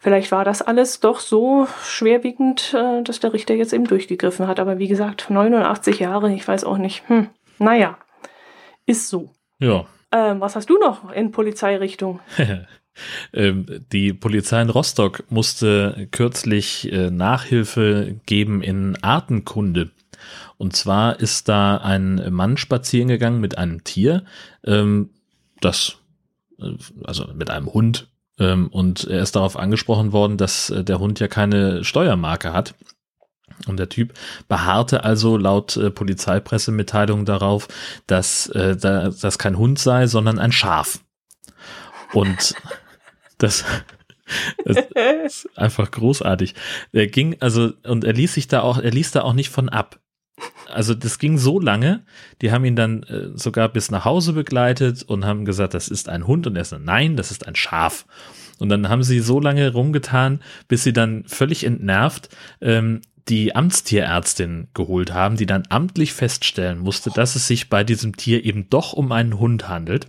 [0.00, 4.58] vielleicht war das alles doch so schwerwiegend, äh, dass der Richter jetzt eben durchgegriffen hat.
[4.58, 7.08] Aber wie gesagt, 89 Jahre, ich weiß auch nicht.
[7.08, 7.28] Hm,
[7.60, 7.96] naja,
[8.90, 9.32] ist so.
[9.58, 9.86] ja.
[10.12, 12.20] Ähm, was hast du noch in Polizeirichtung?
[13.32, 19.90] Ähm, die Polizei in Rostock musste kürzlich äh, Nachhilfe geben in Artenkunde.
[20.58, 24.24] Und zwar ist da ein Mann spazieren gegangen mit einem Tier,
[24.66, 25.10] ähm,
[25.60, 25.98] das,
[26.60, 26.72] äh,
[27.04, 31.20] also mit einem Hund, ähm, und er ist darauf angesprochen worden, dass äh, der Hund
[31.20, 32.74] ja keine Steuermarke hat.
[33.66, 34.14] Und der Typ
[34.48, 37.68] beharrte also laut äh, Polizeipressemitteilung darauf,
[38.06, 41.00] dass äh, da, das kein Hund sei, sondern ein Schaf.
[42.12, 42.54] Und
[43.38, 43.64] das,
[44.64, 44.78] das
[45.26, 46.54] ist einfach großartig.
[46.92, 49.68] Er ging also und er ließ sich da auch, er ließ da auch nicht von
[49.68, 50.00] ab.
[50.66, 52.04] Also das ging so lange,
[52.40, 56.08] die haben ihn dann äh, sogar bis nach Hause begleitet und haben gesagt, das ist
[56.08, 58.06] ein Hund und er sagt, nein, das ist ein Schaf.
[58.58, 62.28] Und dann haben sie so lange rumgetan, bis sie dann völlig entnervt
[62.60, 68.16] ähm, die Amtstierärztin geholt haben, die dann amtlich feststellen musste, dass es sich bei diesem
[68.16, 70.08] Tier eben doch um einen Hund handelt.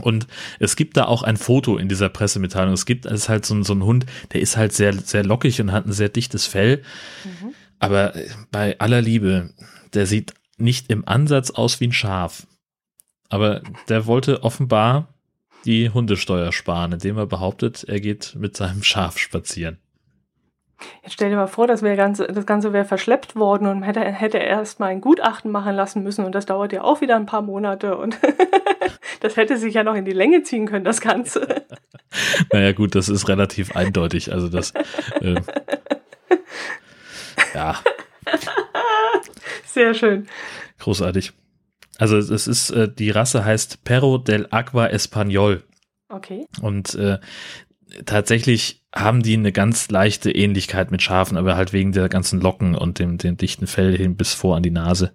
[0.00, 0.26] Und
[0.58, 2.72] es gibt da auch ein Foto in dieser Pressemitteilung.
[2.72, 5.24] Es gibt, es ist halt so ein, so ein Hund, der ist halt sehr, sehr
[5.24, 6.82] lockig und hat ein sehr dichtes Fell.
[7.24, 7.54] Mhm.
[7.80, 8.14] Aber
[8.50, 9.50] bei aller Liebe,
[9.92, 12.46] der sieht nicht im Ansatz aus wie ein Schaf.
[13.28, 15.12] Aber der wollte offenbar
[15.66, 19.78] die Hundesteuer sparen, indem er behauptet, er geht mit seinem Schaf spazieren.
[21.02, 24.38] Jetzt stell dir mal vor, das, ganz, das Ganze wäre verschleppt worden und hätte, hätte
[24.38, 27.42] erst mal ein Gutachten machen lassen müssen und das dauert ja auch wieder ein paar
[27.42, 28.18] Monate und
[29.20, 31.64] das hätte sich ja noch in die Länge ziehen können, das Ganze.
[32.52, 34.32] naja gut, das ist relativ eindeutig.
[34.32, 34.72] Also das,
[35.20, 35.40] äh,
[37.54, 37.76] ja.
[39.64, 40.28] Sehr schön.
[40.78, 41.32] Großartig.
[41.98, 45.62] Also es ist, äh, die Rasse heißt Perro del Agua Español.
[46.08, 46.46] Okay.
[46.62, 47.18] Und äh,
[48.04, 52.74] tatsächlich haben die eine ganz leichte Ähnlichkeit mit Schafen, aber halt wegen der ganzen Locken
[52.74, 55.12] und dem, dem dichten Fell hin bis vor an die Nase.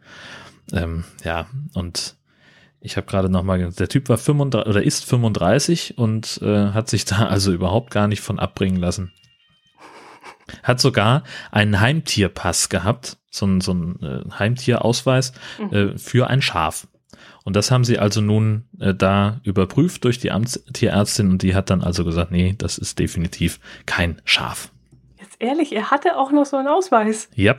[0.71, 2.15] Ähm, ja, und
[2.79, 6.89] ich habe gerade noch mal, der Typ war 35 oder ist 35 und äh, hat
[6.89, 9.11] sich da also überhaupt gar nicht von abbringen lassen.
[10.61, 15.73] Hat sogar einen Heimtierpass gehabt, so ein, so ein äh, Heimtierausweis mhm.
[15.73, 16.87] äh, für ein Schaf.
[17.43, 21.69] Und das haben sie also nun äh, da überprüft durch die Amtstierärztin und die hat
[21.69, 24.71] dann also gesagt, nee, das ist definitiv kein Schaf.
[25.19, 27.29] Jetzt ehrlich, er hatte auch noch so einen Ausweis.
[27.35, 27.55] Ja.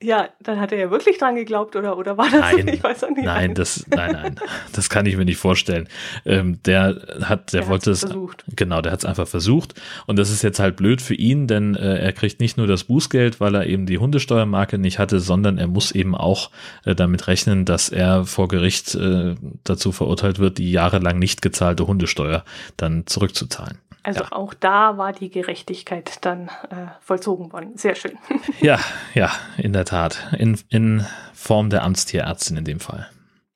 [0.00, 2.40] Ja, dann hat er ja wirklich dran geglaubt, oder, oder war das?
[2.40, 3.24] Nein, ich weiß auch nicht.
[3.24, 4.36] Nein, das, nein, nein,
[4.72, 5.88] das kann ich mir nicht vorstellen.
[6.24, 8.44] Ähm, der hat, der, der wollte es, versucht.
[8.54, 9.74] genau, der hat es einfach versucht.
[10.06, 12.84] Und das ist jetzt halt blöd für ihn, denn äh, er kriegt nicht nur das
[12.84, 16.52] Bußgeld, weil er eben die Hundesteuermarke nicht hatte, sondern er muss eben auch
[16.84, 19.34] äh, damit rechnen, dass er vor Gericht äh,
[19.64, 22.44] dazu verurteilt wird, die jahrelang nicht gezahlte Hundesteuer
[22.76, 23.78] dann zurückzuzahlen.
[24.02, 24.32] Also ja.
[24.32, 27.76] auch da war die Gerechtigkeit dann äh, vollzogen worden.
[27.76, 28.18] Sehr schön.
[28.60, 28.78] ja,
[29.14, 30.28] ja, in der Tat.
[30.38, 33.08] In, in Form der Amtstierärztin in dem Fall.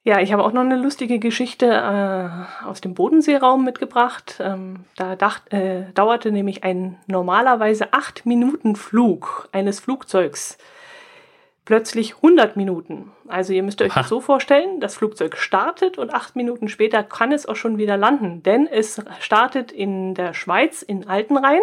[0.05, 4.39] Ja, ich habe auch noch eine lustige Geschichte äh, aus dem Bodenseeraum mitgebracht.
[4.41, 10.59] Ähm, da dacht, äh, dauerte nämlich ein normalerweise acht Minuten Flug eines Flugzeugs
[11.65, 13.13] plötzlich 100 Minuten.
[13.29, 17.33] Also ihr müsst euch das so vorstellen, das Flugzeug startet und acht Minuten später kann
[17.33, 21.61] es auch schon wieder landen, denn es startet in der Schweiz in Altenrhein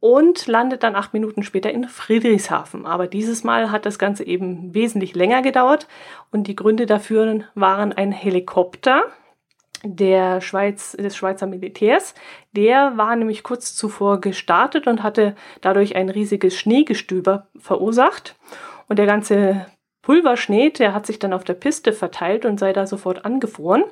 [0.00, 2.84] und landet dann acht Minuten später in Friedrichshafen.
[2.84, 5.86] Aber dieses Mal hat das Ganze eben wesentlich länger gedauert
[6.30, 9.04] und die Gründe dafür waren ein Helikopter
[9.84, 12.14] der Schweiz, des Schweizer Militärs.
[12.52, 18.36] Der war nämlich kurz zuvor gestartet und hatte dadurch ein riesiges Schneegestöber verursacht.
[18.88, 19.66] Und der ganze
[20.02, 23.84] Pulverschnee, der hat sich dann auf der Piste verteilt und sei da sofort angefroren.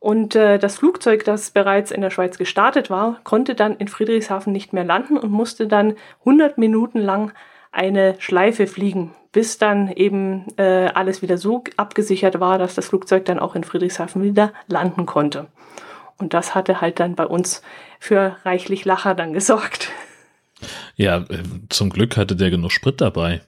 [0.00, 4.52] Und äh, das Flugzeug, das bereits in der Schweiz gestartet war, konnte dann in Friedrichshafen
[4.52, 7.32] nicht mehr landen und musste dann 100 Minuten lang
[7.70, 13.26] eine Schleife fliegen, bis dann eben äh, alles wieder so abgesichert war, dass das Flugzeug
[13.26, 15.48] dann auch in Friedrichshafen wieder landen konnte.
[16.16, 17.62] Und das hatte halt dann bei uns
[17.98, 19.90] für reichlich Lacher dann gesorgt.
[20.96, 23.42] Ja, äh, zum Glück hatte der genug Sprit dabei.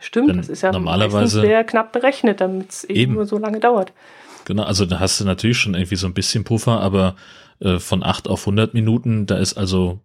[0.00, 3.60] Stimmt, Denn das ist ja normalerweise sehr knapp berechnet, damit es eben nur so lange
[3.60, 3.92] dauert.
[4.46, 7.16] Genau, also da hast du natürlich schon irgendwie so ein bisschen Puffer, aber
[7.60, 10.00] äh, von 8 auf 100 Minuten, da ist also,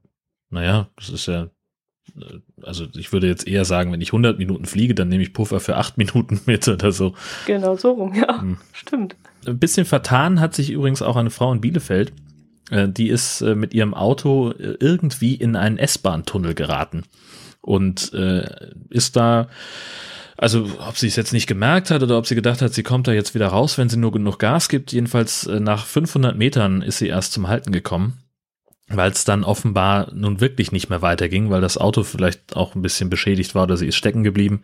[0.49, 1.43] naja, das ist ja,
[2.17, 5.31] äh, also ich würde jetzt eher sagen, wenn ich 100 Minuten fliege, dann nehme ich
[5.31, 7.13] Puffer für 8 Minuten mit oder so.
[7.45, 8.57] Genau so rum, ja, hm.
[8.73, 9.15] stimmt.
[9.47, 12.11] Ein bisschen vertan hat sich übrigens auch eine Frau in Bielefeld.
[12.69, 17.03] Äh, die ist äh, mit ihrem Auto irgendwie in einen S-Bahn-Tunnel geraten
[17.65, 18.45] und äh,
[18.89, 19.47] ist da,
[20.37, 23.07] also ob sie es jetzt nicht gemerkt hat oder ob sie gedacht hat, sie kommt
[23.07, 24.91] da jetzt wieder raus, wenn sie nur genug Gas gibt.
[24.91, 28.24] Jedenfalls äh, nach 500 Metern ist sie erst zum Halten gekommen.
[28.87, 32.83] Weil es dann offenbar nun wirklich nicht mehr weiterging, weil das Auto vielleicht auch ein
[32.83, 34.61] bisschen beschädigt war oder sie ist stecken geblieben.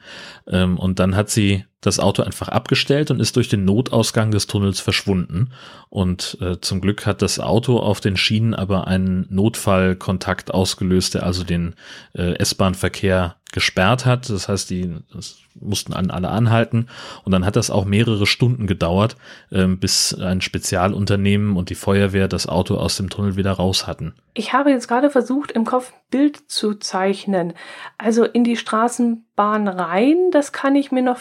[0.48, 4.46] Ähm, und dann hat sie das Auto einfach abgestellt und ist durch den Notausgang des
[4.46, 5.50] Tunnels verschwunden.
[5.90, 11.24] Und äh, zum Glück hat das Auto auf den Schienen aber einen Notfallkontakt ausgelöst, der
[11.24, 11.74] also den
[12.14, 14.30] äh, S-Bahn-Verkehr gesperrt hat.
[14.30, 16.88] Das heißt, die das mussten an alle anhalten.
[17.24, 19.16] Und dann hat das auch mehrere Stunden gedauert,
[19.52, 24.14] ähm, bis ein Spezialunternehmen und die Feuerwehr das Auto aus dem Tunnel wieder raus hatten.
[24.34, 27.54] Ich habe jetzt gerade versucht, im Kopf Bild zu zeichnen.
[27.98, 31.20] Also in die Straßenbahn rein, das kann ich mir noch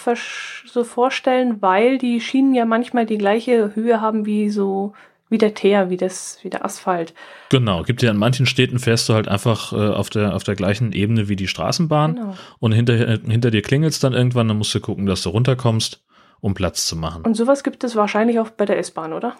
[0.67, 4.95] so vorstellen, weil die Schienen ja manchmal die gleiche Höhe haben wie so
[5.31, 7.15] wie der Teer, wie das, wie der Asphalt.
[7.49, 10.57] Genau, gibt ja in manchen Städten fährst du halt einfach äh, auf der auf der
[10.57, 12.37] gleichen Ebene wie die Straßenbahn genau.
[12.59, 16.03] und hinter hinter dir klingelt's dann irgendwann, dann musst du gucken, dass du runterkommst,
[16.41, 17.23] um Platz zu machen.
[17.23, 19.37] Und sowas gibt es wahrscheinlich auch bei der S-Bahn, oder?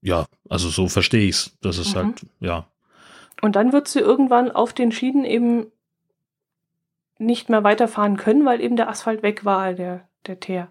[0.00, 1.56] Ja, also so verstehe ich's.
[1.60, 1.98] Das ist mhm.
[1.98, 2.66] halt ja.
[3.42, 5.66] Und dann wird sie irgendwann auf den Schienen eben
[7.18, 10.68] nicht mehr weiterfahren können, weil eben der Asphalt weg war, der der Teer.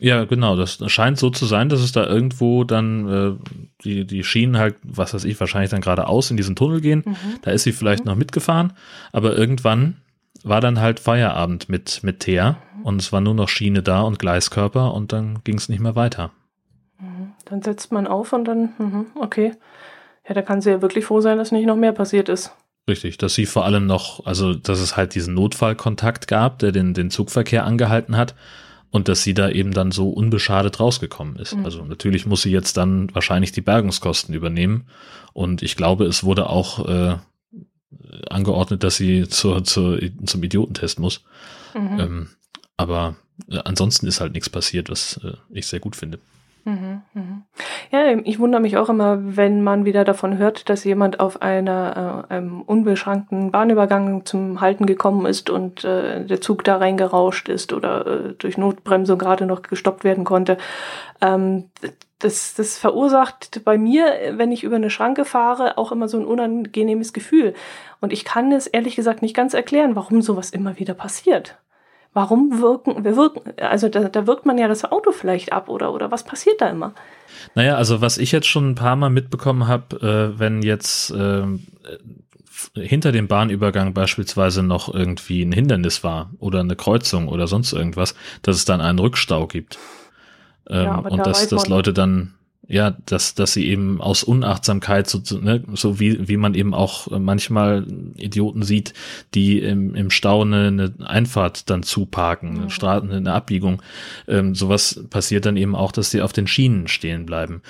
[0.00, 0.56] Ja, genau.
[0.56, 4.76] Das scheint so zu sein, dass es da irgendwo dann äh, die, die Schienen halt,
[4.82, 7.02] was weiß ich, wahrscheinlich dann geradeaus in diesen Tunnel gehen.
[7.04, 7.16] Mhm.
[7.42, 8.10] Da ist sie vielleicht mhm.
[8.10, 8.72] noch mitgefahren,
[9.12, 9.98] aber irgendwann
[10.44, 12.82] war dann halt Feierabend mit, mit Teer mhm.
[12.82, 15.94] und es war nur noch Schiene da und Gleiskörper und dann ging es nicht mehr
[15.94, 16.32] weiter.
[16.98, 17.32] Mhm.
[17.44, 19.52] Dann setzt man auf und dann, mhm, okay.
[20.26, 22.52] Ja, da kann sie ja wirklich froh sein, dass nicht noch mehr passiert ist.
[22.88, 26.94] Richtig, dass sie vor allem noch, also dass es halt diesen Notfallkontakt gab, der den,
[26.94, 28.34] den Zugverkehr angehalten hat
[28.92, 31.56] und dass sie da eben dann so unbeschadet rausgekommen ist.
[31.56, 31.64] Mhm.
[31.64, 34.84] Also natürlich muss sie jetzt dann wahrscheinlich die Bergungskosten übernehmen
[35.32, 37.16] und ich glaube, es wurde auch äh,
[38.28, 41.24] angeordnet, dass sie zur, zur, zum Idiotentest muss.
[41.74, 42.00] Mhm.
[42.00, 42.28] Ähm,
[42.76, 43.16] aber
[43.48, 46.18] äh, ansonsten ist halt nichts passiert, was äh, ich sehr gut finde.
[47.90, 52.26] Ja, ich wundere mich auch immer, wenn man wieder davon hört, dass jemand auf einer,
[52.30, 57.72] äh, einem unbeschrankten Bahnübergang zum Halten gekommen ist und äh, der Zug da reingerauscht ist
[57.72, 60.56] oder äh, durch Notbremsung gerade noch gestoppt werden konnte.
[61.20, 61.70] Ähm,
[62.18, 66.24] das, das verursacht bei mir, wenn ich über eine Schranke fahre, auch immer so ein
[66.24, 67.52] unangenehmes Gefühl.
[68.00, 71.58] Und ich kann es ehrlich gesagt nicht ganz erklären, warum sowas immer wieder passiert
[72.14, 75.92] warum wirken, wir wirken, also da, da wirkt man ja das Auto vielleicht ab oder,
[75.92, 76.94] oder was passiert da immer?
[77.54, 81.44] Naja, also was ich jetzt schon ein paar Mal mitbekommen habe, äh, wenn jetzt äh,
[82.74, 88.14] hinter dem Bahnübergang beispielsweise noch irgendwie ein Hindernis war oder eine Kreuzung oder sonst irgendwas,
[88.42, 89.78] dass es dann einen Rückstau gibt.
[90.68, 92.34] Ähm, ja, und da dass, dass Leute dann
[92.72, 97.06] ja, dass, dass sie eben aus Unachtsamkeit, so, ne, so wie, wie man eben auch
[97.10, 98.94] manchmal Idioten sieht,
[99.34, 103.82] die im, im Stau eine, eine Einfahrt dann zuparken, eine, Straßen, eine Abbiegung.
[104.26, 107.60] Ähm, sowas passiert dann eben auch, dass sie auf den Schienen stehen bleiben.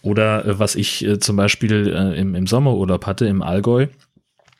[0.00, 3.88] Oder äh, was ich äh, zum Beispiel äh, im, im Sommerurlaub hatte, im Allgäu,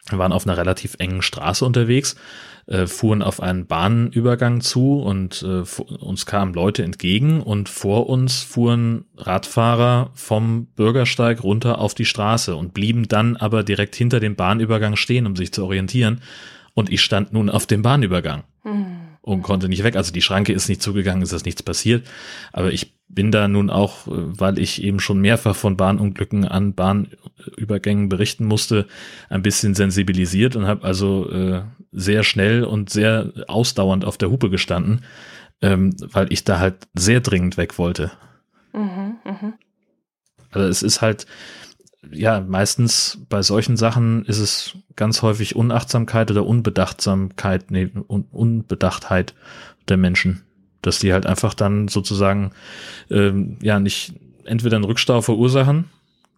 [0.09, 2.17] wir waren auf einer relativ engen Straße unterwegs
[2.67, 5.63] äh, fuhren auf einen Bahnübergang zu und äh,
[5.97, 12.55] uns kamen Leute entgegen und vor uns fuhren Radfahrer vom Bürgersteig runter auf die Straße
[12.57, 16.21] und blieben dann aber direkt hinter dem Bahnübergang stehen, um sich zu orientieren.
[16.75, 18.45] Und ich stand nun auf dem Bahnübergang.
[18.65, 19.97] Mhm und konnte nicht weg.
[19.97, 22.07] Also die Schranke ist nicht zugegangen, ist das nichts passiert.
[22.53, 26.75] Aber ich bin da nun auch, äh, weil ich eben schon mehrfach von Bahnunglücken an
[26.75, 28.87] Bahnübergängen berichten musste,
[29.31, 34.51] ein bisschen sensibilisiert und habe also äh, sehr schnell und sehr ausdauernd auf der Hupe
[34.51, 35.05] gestanden,
[35.61, 38.11] ähm, weil ich da halt sehr dringend weg wollte.
[38.73, 39.53] Mhm, mh.
[40.51, 41.27] Also es ist halt,
[42.11, 49.35] ja, meistens bei solchen Sachen ist es ganz häufig Unachtsamkeit oder Unbedachtsamkeit, nee, Un Unbedachtheit
[49.89, 50.43] der Menschen,
[50.83, 52.53] dass die halt einfach dann sozusagen
[53.11, 55.91] ähm, ja nicht entweder einen Rückstau verursachen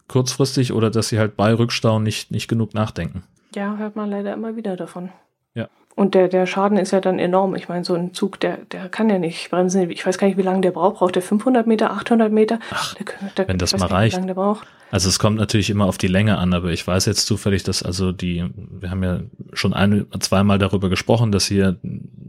[0.08, 3.22] kurzfristig oder dass sie halt bei Rückstau nicht nicht genug nachdenken.
[3.54, 5.10] Ja, hört man leider immer wieder davon.
[5.96, 7.54] Und der, der Schaden ist ja dann enorm.
[7.54, 9.88] Ich meine, so ein Zug, der, der kann ja nicht bremsen.
[9.90, 10.96] Ich weiß gar nicht, wie lange der braucht.
[10.96, 12.58] Braucht der 500 Meter, 800 Meter?
[12.70, 14.20] Ach, der, der, wenn das mal reicht.
[14.20, 14.36] Nicht,
[14.90, 17.82] also es kommt natürlich immer auf die Länge an, aber ich weiß jetzt zufällig, dass
[17.82, 19.20] also die, wir haben ja
[19.52, 21.78] schon ein, zweimal darüber gesprochen, dass hier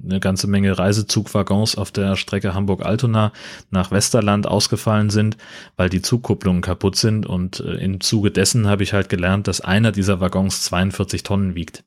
[0.04, 3.34] eine ganze Menge Reisezugwaggons auf der Strecke Hamburg-Altona
[3.72, 5.38] nach Westerland ausgefallen sind,
[5.76, 9.62] weil die Zugkupplungen kaputt sind und äh, im Zuge dessen habe ich halt gelernt, dass
[9.62, 11.84] einer dieser Waggons 42 Tonnen wiegt.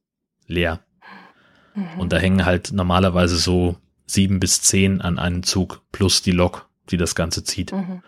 [0.46, 0.80] Leer.
[1.78, 2.00] Mhm.
[2.00, 3.76] Und da hängen halt normalerweise so
[4.06, 7.72] sieben bis zehn an einem Zug plus die Lok, die das Ganze zieht.
[7.72, 8.02] Mhm.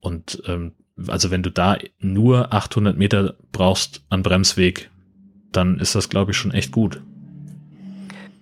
[0.00, 0.72] Und ähm,
[1.06, 4.90] also wenn du da nur 800 Meter brauchst an Bremsweg,
[5.52, 7.02] dann ist das, glaube ich, schon echt gut.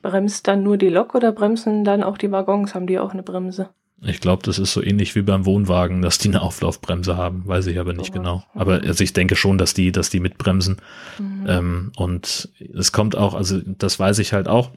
[0.03, 2.75] Bremst dann nur die Lok oder bremsen dann auch die Waggons?
[2.75, 3.71] Haben die auch eine Bremse?
[4.01, 7.67] Ich glaube, das ist so ähnlich wie beim Wohnwagen, dass die eine Auflaufbremse haben, weiß
[7.67, 8.45] ich aber nicht oh, genau.
[8.55, 10.77] Aber also ich denke schon, dass die, dass die mitbremsen.
[11.19, 11.45] Mhm.
[11.49, 14.71] Ähm, und es kommt auch, also das weiß ich halt auch.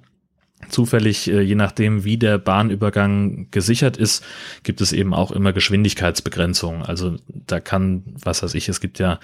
[0.69, 4.23] Zufällig, äh, je nachdem, wie der Bahnübergang gesichert ist,
[4.63, 6.81] gibt es eben auch immer Geschwindigkeitsbegrenzungen.
[6.81, 9.19] Also da kann, was weiß ich, es gibt ja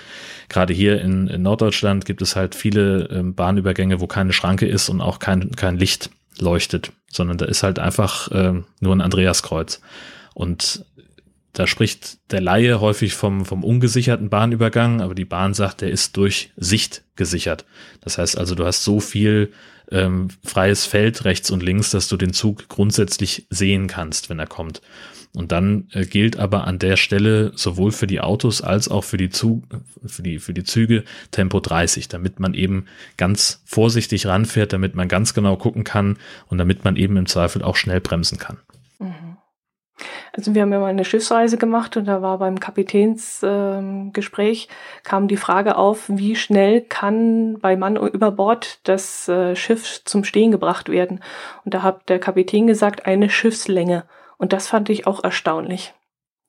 [0.49, 4.89] gerade hier in, in Norddeutschland gibt es halt viele ähm, Bahnübergänge, wo keine Schranke ist
[4.89, 6.11] und auch kein, kein Licht
[6.41, 9.81] leuchtet, sondern da ist halt einfach äh, nur ein Andreaskreuz.
[10.33, 10.85] Und
[11.53, 16.15] da spricht der Laie häufig vom, vom ungesicherten Bahnübergang, aber die Bahn sagt, der ist
[16.15, 17.65] durch Sicht gesichert.
[18.01, 19.51] Das heißt also, du hast so viel
[19.91, 24.47] ähm, freies Feld rechts und links, dass du den Zug grundsätzlich sehen kannst, wenn er
[24.47, 24.81] kommt.
[25.33, 29.17] Und dann äh, gilt aber an der Stelle sowohl für die Autos als auch für
[29.17, 29.63] die, Zug,
[30.05, 32.85] für die, für die Züge Tempo 30, damit man eben
[33.17, 36.17] ganz vorsichtig ranfährt, damit man ganz genau gucken kann
[36.47, 38.57] und damit man eben im Zweifel auch schnell bremsen kann.
[38.99, 39.37] Mhm.
[40.33, 45.27] Also wir haben ja mal eine Schiffsreise gemacht und da war beim Kapitänsgespräch ähm, kam
[45.27, 50.51] die Frage auf, wie schnell kann bei Mann über Bord das äh, Schiff zum Stehen
[50.51, 51.21] gebracht werden.
[51.65, 54.03] Und da hat der Kapitän gesagt, eine Schiffslänge.
[54.37, 55.93] Und das fand ich auch erstaunlich.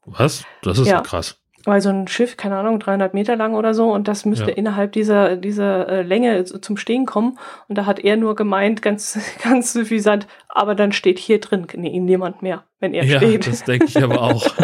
[0.05, 0.45] Was?
[0.63, 1.41] Das ist ja krass.
[1.65, 4.57] Weil so ein Schiff, keine Ahnung, 300 Meter lang oder so, und das müsste ja.
[4.57, 7.39] innerhalb dieser, dieser äh, Länge zum Stehen kommen.
[7.67, 11.99] Und da hat er nur gemeint, ganz, ganz suffisant, aber dann steht hier drin nee,
[11.99, 13.45] niemand mehr, wenn er ja, steht.
[13.45, 14.47] Ja, das denke ich aber auch.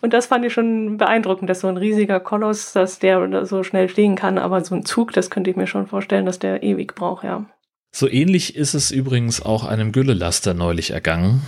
[0.00, 3.88] und das fand ich schon beeindruckend, dass so ein riesiger Koloss, dass der so schnell
[3.88, 6.94] stehen kann, aber so ein Zug, das könnte ich mir schon vorstellen, dass der ewig
[6.94, 7.46] braucht, ja.
[7.92, 11.42] So ähnlich ist es übrigens auch einem Güllelaster neulich ergangen,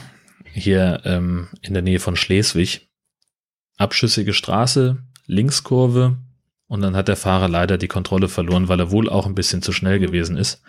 [0.52, 2.88] hier ähm, in der Nähe von Schleswig.
[3.78, 6.18] Abschüssige Straße, Linkskurve
[6.72, 9.62] und dann hat der Fahrer leider die Kontrolle verloren, weil er wohl auch ein bisschen
[9.62, 10.62] zu schnell gewesen ist.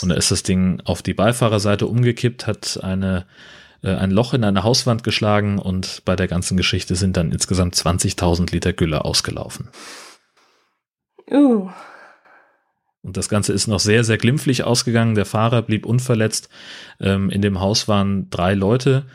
[0.00, 3.26] Und da ist das Ding auf die Beifahrerseite umgekippt, hat eine,
[3.82, 7.74] äh, ein Loch in eine Hauswand geschlagen und bei der ganzen Geschichte sind dann insgesamt
[7.74, 9.68] 20.000 Liter Gülle ausgelaufen.
[11.30, 11.70] Uh.
[13.08, 15.14] Und das Ganze ist noch sehr, sehr glimpflich ausgegangen.
[15.14, 16.50] Der Fahrer blieb unverletzt.
[17.00, 19.06] Ähm, in dem Haus waren drei Leute,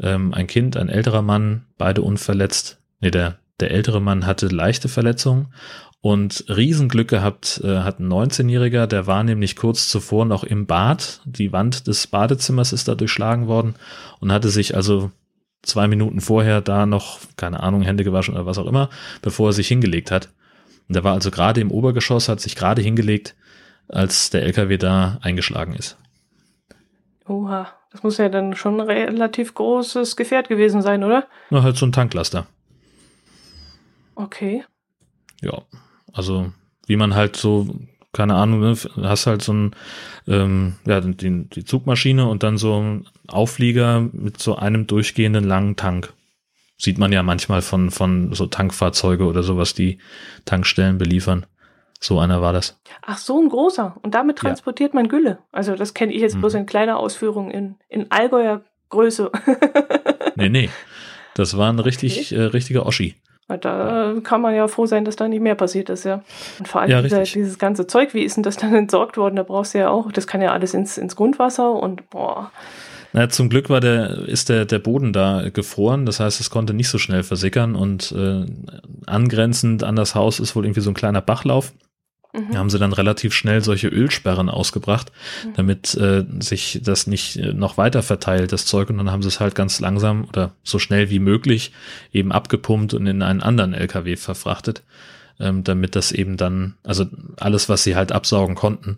[0.00, 2.78] ähm, ein Kind, ein älterer Mann, beide unverletzt.
[3.00, 5.48] Nee, der, der ältere Mann hatte leichte Verletzungen
[6.00, 11.20] und Riesenglück gehabt äh, hat ein 19-Jähriger, der war nämlich kurz zuvor noch im Bad.
[11.26, 13.74] Die Wand des Badezimmers ist da durchschlagen worden
[14.20, 15.10] und hatte sich also
[15.60, 18.88] zwei Minuten vorher da noch, keine Ahnung, Hände gewaschen oder was auch immer,
[19.20, 20.30] bevor er sich hingelegt hat.
[20.88, 23.36] Und der war also gerade im Obergeschoss, hat sich gerade hingelegt,
[23.88, 25.96] als der LKW da eingeschlagen ist.
[27.26, 31.26] Oha, das muss ja dann schon ein relativ großes Gefährt gewesen sein, oder?
[31.50, 32.46] Na, halt so ein Tanklaster.
[34.14, 34.64] Okay.
[35.40, 35.62] Ja,
[36.12, 36.52] also
[36.86, 37.74] wie man halt so,
[38.12, 39.76] keine Ahnung, ne, hast halt so ein,
[40.26, 45.76] ähm, ja, die, die Zugmaschine und dann so ein Auflieger mit so einem durchgehenden langen
[45.76, 46.12] Tank.
[46.78, 49.98] Sieht man ja manchmal von, von so Tankfahrzeuge oder sowas, die
[50.44, 51.46] Tankstellen beliefern.
[52.02, 52.76] So einer war das.
[53.02, 53.94] Ach, so ein großer.
[54.02, 54.98] Und damit transportiert ja.
[54.98, 55.38] man Gülle.
[55.52, 56.40] Also das kenne ich jetzt mhm.
[56.40, 59.30] bloß in kleiner Ausführung in, in Allgäuer Größe.
[60.34, 60.68] nee, nee.
[61.34, 62.42] Das war ein richtig, okay.
[62.42, 63.14] äh, richtiger Oschi.
[63.46, 66.22] Da kann man ja froh sein, dass da nicht mehr passiert ist, ja.
[66.58, 69.36] Und vor allem ja, dieser, dieses ganze Zeug, wie ist denn das dann entsorgt worden?
[69.36, 72.50] Da brauchst du ja auch, das kann ja alles ins, ins Grundwasser und boah.
[73.12, 76.72] Na, zum Glück war der, ist der, der Boden da gefroren, das heißt, es konnte
[76.72, 78.46] nicht so schnell versickern und äh,
[79.06, 81.72] angrenzend an das Haus ist wohl irgendwie so ein kleiner Bachlauf.
[82.32, 82.56] Mhm.
[82.56, 85.12] Haben sie dann relativ schnell solche Ölsperren ausgebracht,
[85.54, 88.88] damit äh, sich das nicht äh, noch weiter verteilt, das Zeug.
[88.88, 91.72] Und dann haben sie es halt ganz langsam oder so schnell wie möglich
[92.12, 94.82] eben abgepumpt und in einen anderen LKW verfrachtet,
[95.40, 97.06] ähm, damit das eben dann, also
[97.38, 98.96] alles, was sie halt absaugen konnten.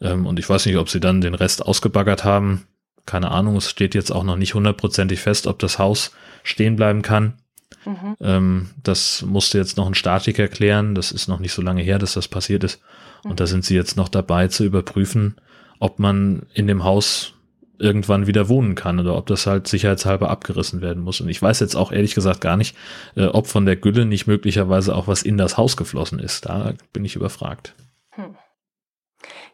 [0.00, 2.64] Ähm, und ich weiß nicht, ob sie dann den Rest ausgebaggert haben
[3.08, 6.12] keine Ahnung, es steht jetzt auch noch nicht hundertprozentig fest, ob das Haus
[6.42, 7.38] stehen bleiben kann.
[7.84, 8.16] Mhm.
[8.20, 10.94] Ähm, das musste jetzt noch ein Statiker klären.
[10.94, 12.80] Das ist noch nicht so lange her, dass das passiert ist.
[13.24, 13.30] Mhm.
[13.30, 15.36] Und da sind sie jetzt noch dabei zu überprüfen,
[15.78, 17.34] ob man in dem Haus
[17.78, 21.20] irgendwann wieder wohnen kann oder ob das halt sicherheitshalber abgerissen werden muss.
[21.20, 22.76] Und ich weiß jetzt auch ehrlich gesagt gar nicht,
[23.14, 26.46] äh, ob von der Gülle nicht möglicherweise auch was in das Haus geflossen ist.
[26.46, 27.74] Da bin ich überfragt.
[28.10, 28.36] Hm.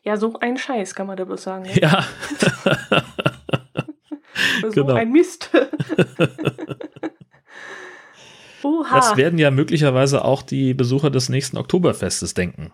[0.03, 1.65] Ja, so ein Scheiß kann man da bloß sagen.
[1.65, 1.79] Ne?
[1.81, 2.05] Ja.
[4.63, 4.95] so genau.
[4.95, 5.51] ein Mist.
[8.65, 8.97] Oha.
[8.97, 12.73] Das werden ja möglicherweise auch die Besucher des nächsten Oktoberfestes denken.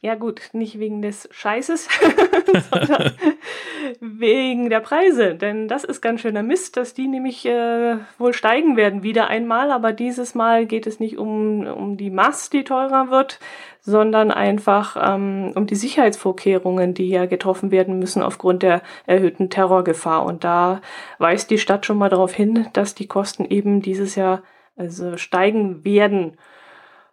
[0.00, 1.88] Ja gut, nicht wegen des Scheißes,
[2.70, 3.12] sondern
[4.00, 5.34] wegen der Preise.
[5.34, 9.72] Denn das ist ganz schöner Mist, dass die nämlich äh, wohl steigen werden wieder einmal.
[9.72, 13.40] Aber dieses Mal geht es nicht um, um die Mast, die teurer wird,
[13.80, 20.24] sondern einfach ähm, um die Sicherheitsvorkehrungen, die ja getroffen werden müssen aufgrund der erhöhten Terrorgefahr.
[20.24, 20.80] Und da
[21.18, 24.44] weist die Stadt schon mal darauf hin, dass die Kosten eben dieses Jahr
[24.78, 26.38] also steigen werden.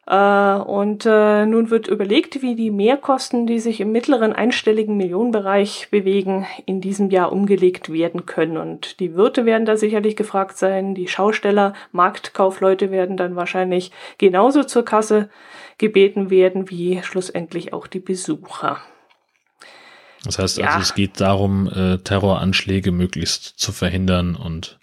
[0.08, 5.88] Äh, und äh, nun wird überlegt, wie die Mehrkosten, die sich im mittleren einstelligen Millionenbereich
[5.90, 8.58] bewegen, in diesem Jahr umgelegt werden können.
[8.58, 14.64] Und die Wirte werden da sicherlich gefragt sein, die Schausteller, Marktkaufleute werden dann wahrscheinlich genauso
[14.64, 15.30] zur Kasse
[15.78, 18.80] gebeten werden, wie schlussendlich auch die Besucher.
[20.24, 20.80] Das heißt also, ja.
[20.80, 24.80] es geht darum, äh, Terroranschläge möglichst zu verhindern und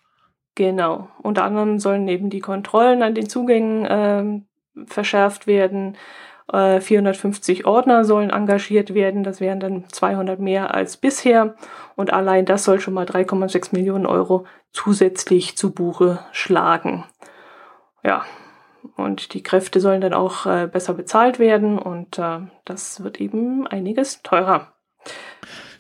[0.54, 1.08] Genau.
[1.22, 4.46] Unter anderem sollen eben die Kontrollen an den Zugängen ähm,
[4.86, 5.96] verschärft werden.
[6.50, 9.24] 450 äh, Ordner sollen engagiert werden.
[9.24, 11.54] Das wären dann 200 mehr als bisher.
[11.96, 17.04] Und allein das soll schon mal 3,6 Millionen Euro zusätzlich zu Buche schlagen.
[18.04, 18.24] Ja.
[18.96, 21.78] Und die Kräfte sollen dann auch äh, besser bezahlt werden.
[21.78, 24.74] Und äh, das wird eben einiges teurer.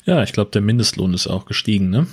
[0.04, 2.06] Ja, ich glaube, der Mindestlohn ist auch gestiegen, ne?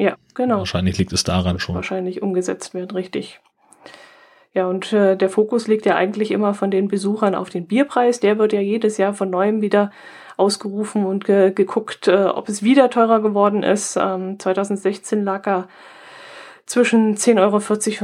[0.00, 0.60] Ja, genau.
[0.60, 1.74] Wahrscheinlich liegt es daran schon.
[1.74, 3.38] Wahrscheinlich umgesetzt wird, richtig.
[4.54, 8.18] Ja, und äh, der Fokus liegt ja eigentlich immer von den Besuchern auf den Bierpreis.
[8.18, 9.90] Der wird ja jedes Jahr von neuem wieder
[10.38, 13.98] ausgerufen und ge geguckt, äh, ob es wieder teurer geworden ist.
[14.00, 15.68] Ähm, 2016 lag er
[16.64, 17.56] zwischen 10,40 Euro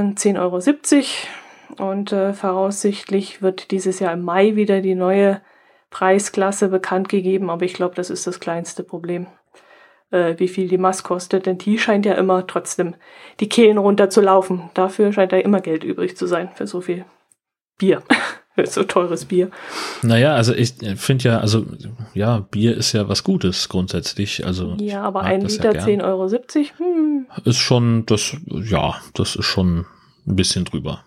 [0.07, 1.91] und 10,70 Euro.
[1.91, 5.41] Und äh, voraussichtlich wird dieses Jahr im Mai wieder die neue
[5.89, 7.49] Preisklasse bekannt gegeben.
[7.49, 9.29] Aber ich glaube, das ist das kleinste Problem
[10.11, 12.95] äh, wie viel die Mast kostet, denn die scheint ja immer trotzdem
[13.41, 14.71] die Kehlen runterzulaufen.
[14.75, 17.05] Dafür scheint da immer Geld übrig zu sein für so viel
[17.79, 18.03] Bier.
[18.57, 19.51] für so teures Bier.
[20.03, 21.67] Naja, also ich finde ja, also
[22.15, 24.47] ja, Bier ist ja was Gutes grundsätzlich.
[24.47, 26.31] Also ja, aber ein Liter ja 10,70 Euro.
[26.79, 27.27] Hm.
[27.45, 29.87] Ist schon, das, ja, das ist schon
[30.27, 31.05] ein bisschen drüber.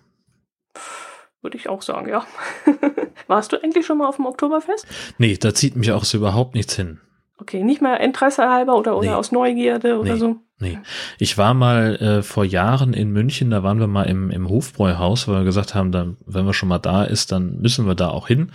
[1.41, 2.25] Würde ich auch sagen, ja.
[3.27, 4.85] Warst du eigentlich schon mal auf dem Oktoberfest?
[5.17, 6.99] Nee, da zieht mich auch so überhaupt nichts hin.
[7.41, 9.15] Okay, nicht mehr Interesse halber oder, oder nee.
[9.15, 10.19] aus Neugierde oder nee.
[10.19, 10.35] so?
[10.61, 10.77] Nee.
[11.19, 15.27] Ich war mal äh, vor Jahren in München, da waren wir mal im, im Hofbräuhaus,
[15.27, 18.09] weil wir gesagt haben, dann, wenn wir schon mal da ist, dann müssen wir da
[18.09, 18.51] auch hin.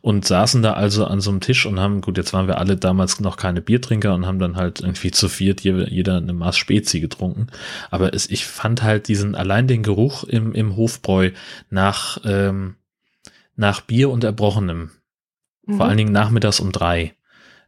[0.00, 2.76] Und saßen da also an so einem Tisch und haben, gut, jetzt waren wir alle
[2.76, 6.56] damals noch keine Biertrinker und haben dann halt irgendwie zu viert jeder, jeder eine Maß
[6.56, 7.46] Spezi getrunken.
[7.90, 11.30] Aber es, ich fand halt diesen, allein den Geruch im, im Hofbräu
[11.70, 12.76] nach, ähm,
[13.54, 14.90] nach Bier und Erbrochenem.
[15.64, 15.76] Mhm.
[15.76, 17.14] Vor allen Dingen nachmittags um drei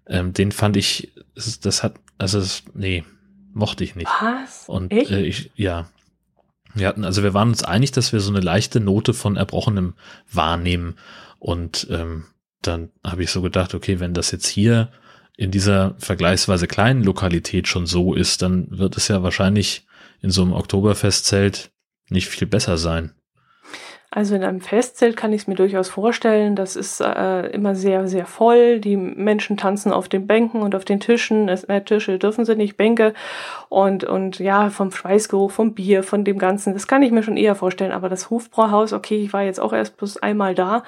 [0.08, 3.04] ähm, den fand ich, das hat, also das, nee,
[3.52, 4.10] mochte ich nicht.
[4.20, 4.68] Was?
[4.68, 5.10] Und Echt?
[5.10, 5.88] Äh, ich, ja.
[6.74, 9.94] Wir hatten, also wir waren uns einig, dass wir so eine leichte Note von Erbrochenem
[10.30, 10.96] wahrnehmen.
[11.38, 12.24] Und ähm,
[12.62, 14.90] dann habe ich so gedacht, okay, wenn das jetzt hier
[15.36, 19.86] in dieser vergleichsweise kleinen Lokalität schon so ist, dann wird es ja wahrscheinlich
[20.20, 21.70] in so einem Oktoberfestzelt
[22.10, 23.12] nicht viel besser sein.
[24.10, 26.56] Also in einem Festzelt kann ich es mir durchaus vorstellen.
[26.56, 28.80] Das ist äh, immer sehr, sehr voll.
[28.80, 31.50] Die Menschen tanzen auf den Bänken und auf den Tischen.
[31.50, 33.12] Es, äh, Tische dürfen sie nicht, Bänke.
[33.68, 37.36] Und, und ja, vom Schweißgeruch, vom Bier, von dem Ganzen, das kann ich mir schon
[37.36, 37.92] eher vorstellen.
[37.92, 40.84] Aber das Hofbrauhaus, okay, ich war jetzt auch erst bloß einmal da.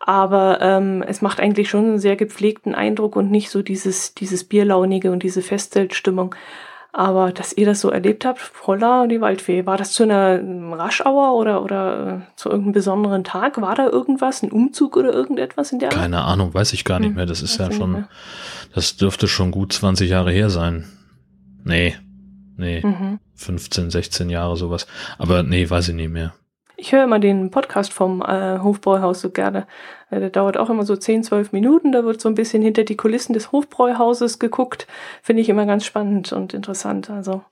[0.00, 4.42] Aber ähm, es macht eigentlich schon einen sehr gepflegten Eindruck und nicht so dieses, dieses
[4.42, 6.34] Bierlaunige und diese Festzeltstimmung.
[6.96, 10.40] Aber dass ihr das so erlebt habt, Holla, die Waldfee, war das zu einer
[10.78, 13.60] Raschauer oder, oder äh, zu irgendeinem besonderen Tag?
[13.60, 15.98] War da irgendwas, ein Umzug oder irgendetwas in der Art?
[15.98, 17.26] Keine Ahnung, weiß ich gar nicht hm, mehr.
[17.26, 18.04] Das ist ja schon,
[18.76, 20.84] das dürfte schon gut 20 Jahre her sein.
[21.64, 21.96] Nee,
[22.56, 23.18] nee, mhm.
[23.34, 24.86] 15, 16 Jahre sowas.
[25.18, 26.32] Aber nee, weiß ich nicht mehr.
[26.76, 29.66] Ich höre immer den Podcast vom äh, Hofbräuhaus so gerne.
[30.10, 31.92] Äh, der dauert auch immer so 10, 12 Minuten.
[31.92, 34.88] Da wird so ein bisschen hinter die Kulissen des Hofbräuhauses geguckt.
[35.22, 37.10] Finde ich immer ganz spannend und interessant.
[37.10, 37.42] Also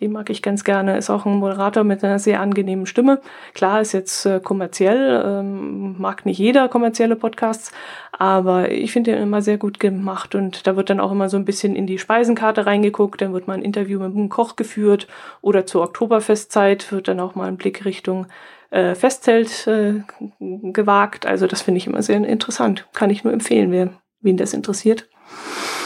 [0.00, 0.96] den mag ich ganz gerne.
[0.96, 3.20] Ist auch ein Moderator mit einer sehr angenehmen Stimme.
[3.54, 7.70] Klar, ist jetzt äh, kommerziell, ähm, mag nicht jeder kommerzielle Podcasts,
[8.10, 11.36] aber ich finde den immer sehr gut gemacht und da wird dann auch immer so
[11.36, 15.06] ein bisschen in die Speisenkarte reingeguckt, dann wird mal ein Interview mit einem Koch geführt
[15.42, 18.26] oder zur Oktoberfestzeit wird dann auch mal ein Blick Richtung
[18.74, 20.00] äh, Festzelt äh,
[20.40, 21.26] gewagt.
[21.26, 22.86] Also das finde ich immer sehr interessant.
[22.92, 25.06] Kann ich nur empfehlen, wer, wen das interessiert.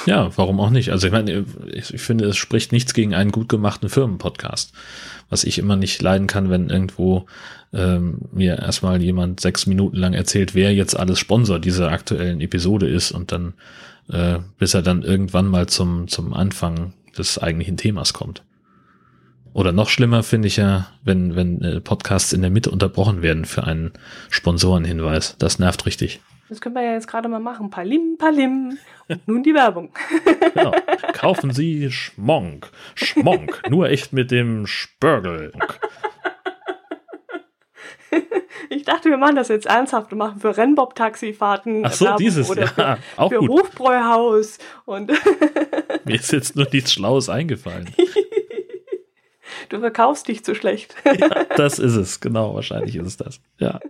[0.07, 0.91] Ja, warum auch nicht?
[0.91, 4.73] Also ich meine, ich, ich finde, es spricht nichts gegen einen gut gemachten Firmenpodcast.
[5.29, 7.27] Was ich immer nicht leiden kann, wenn irgendwo
[7.75, 12.89] ähm, mir erstmal jemand sechs Minuten lang erzählt, wer jetzt alles Sponsor dieser aktuellen Episode
[12.89, 13.53] ist und dann,
[14.11, 18.43] äh, bis er dann irgendwann mal zum, zum Anfang des eigentlichen Themas kommt.
[19.59, 23.45] Oder noch schlimmer finde ich ja, wenn, wenn äh, Podcasts in der Mitte unterbrochen werden
[23.45, 23.93] für einen
[24.31, 25.35] Sponsorenhinweis.
[25.41, 26.21] Das nervt richtig.
[26.49, 27.69] Das können wir ja jetzt gerade mal machen.
[27.69, 28.79] Palim, palim.
[29.09, 29.91] Und nun die Werbung.
[30.55, 30.73] Genau.
[31.13, 32.71] Kaufen Sie Schmonk.
[32.95, 33.63] Schmonk.
[33.69, 35.53] Nur echt mit dem Spörgel.
[38.71, 41.85] Ich dachte, wir machen das jetzt ernsthaft und machen für Rennbob-Taxifahrten.
[41.85, 43.51] Ach so, Werbung dieses, oder ja, für, auch für gut.
[43.51, 45.11] Hofbräuhaus und
[46.05, 47.89] Mir ist jetzt nur nichts Schlaues eingefallen.
[49.69, 50.95] du verkaufst dich zu schlecht.
[51.05, 53.41] Ja, das ist es, genau, wahrscheinlich ist es das.
[53.59, 53.81] Ja.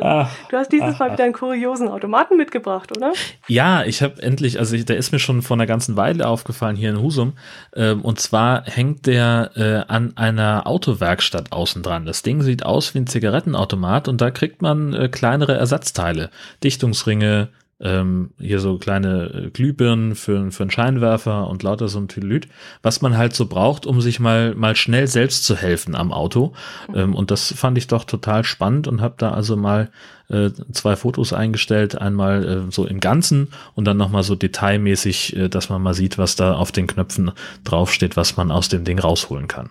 [0.00, 3.12] Ach, Du hast dieses Ach, Mal wieder einen kuriosen Automaten mitgebracht, oder?
[3.48, 6.76] Ja, ich habe endlich, also ich, der ist mir schon vor einer ganzen Weile aufgefallen
[6.76, 7.34] hier in Husum.
[7.74, 12.06] Ähm, und zwar hängt der äh, an einer Autowerkstatt außen dran.
[12.06, 16.30] Das Ding sieht aus wie ein Zigarettenautomat und da kriegt man äh, kleinere Ersatzteile,
[16.62, 17.48] Dichtungsringe,
[17.80, 22.48] ähm, hier so kleine äh, Glühbirnen für, für einen Scheinwerfer und lauter so ein Tülüt,
[22.82, 26.52] was man halt so braucht, um sich mal mal schnell selbst zu helfen am Auto.
[26.94, 29.90] Ähm, und das fand ich doch total spannend und habe da also mal
[30.28, 35.48] äh, zwei Fotos eingestellt, einmal äh, so im Ganzen und dann nochmal so detailmäßig, äh,
[35.48, 37.32] dass man mal sieht, was da auf den Knöpfen
[37.64, 39.70] draufsteht, was man aus dem Ding rausholen kann.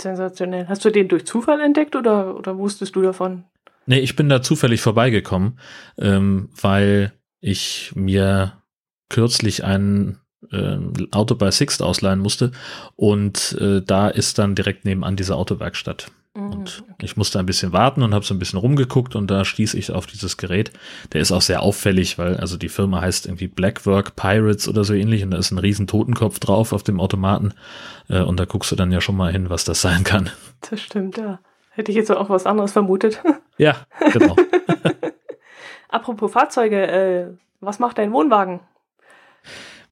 [0.00, 0.66] Sensationell.
[0.68, 3.44] Hast du den durch Zufall entdeckt oder, oder wusstest du davon?
[3.86, 5.58] Nee, ich bin da zufällig vorbeigekommen,
[5.98, 8.62] ähm, weil ich mir
[9.08, 10.18] kürzlich ein
[10.50, 12.52] ähm, Auto bei Sixt ausleihen musste
[12.96, 16.10] und äh, da ist dann direkt nebenan diese Autowerkstatt.
[16.34, 19.74] Und ich musste ein bisschen warten und habe so ein bisschen rumgeguckt und da stieß
[19.74, 20.72] ich auf dieses Gerät.
[21.12, 24.94] Der ist auch sehr auffällig, weil also die Firma heißt irgendwie Blackwork Pirates oder so
[24.94, 27.52] ähnlich und da ist ein riesen Totenkopf drauf auf dem Automaten
[28.08, 30.30] äh, und da guckst du dann ja schon mal hin, was das sein kann.
[30.70, 31.38] Das stimmt, ja.
[31.74, 33.22] Hätte ich jetzt auch was anderes vermutet.
[33.58, 33.76] Ja,
[34.12, 34.34] genau.
[35.88, 37.26] Apropos Fahrzeuge, äh,
[37.60, 38.60] was macht dein Wohnwagen?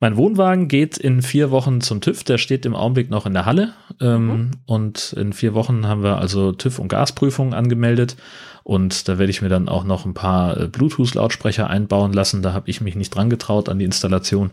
[0.01, 2.25] Mein Wohnwagen geht in vier Wochen zum TÜV.
[2.25, 3.75] Der steht im Augenblick noch in der Halle.
[4.01, 4.51] Ähm, Mhm.
[4.67, 8.17] Und in vier Wochen haben wir also TÜV und Gasprüfungen angemeldet.
[8.65, 12.43] Und da werde ich mir dann auch noch ein paar äh, Bluetooth-Lautsprecher einbauen lassen.
[12.43, 14.53] Da habe ich mich nicht dran getraut an die Installation.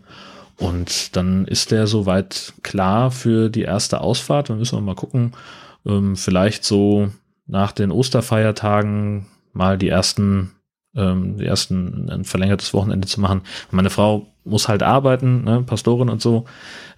[0.58, 4.50] Und dann ist der soweit klar für die erste Ausfahrt.
[4.50, 5.32] Dann müssen wir mal gucken.
[5.88, 7.10] Ähm, vielleicht so
[7.46, 10.52] nach den Osterfeiertagen mal die ersten
[10.94, 13.42] ähm, die ersten ein verlängertes Wochenende zu machen.
[13.70, 16.46] Meine Frau muss halt arbeiten, ne, Pastorin und so.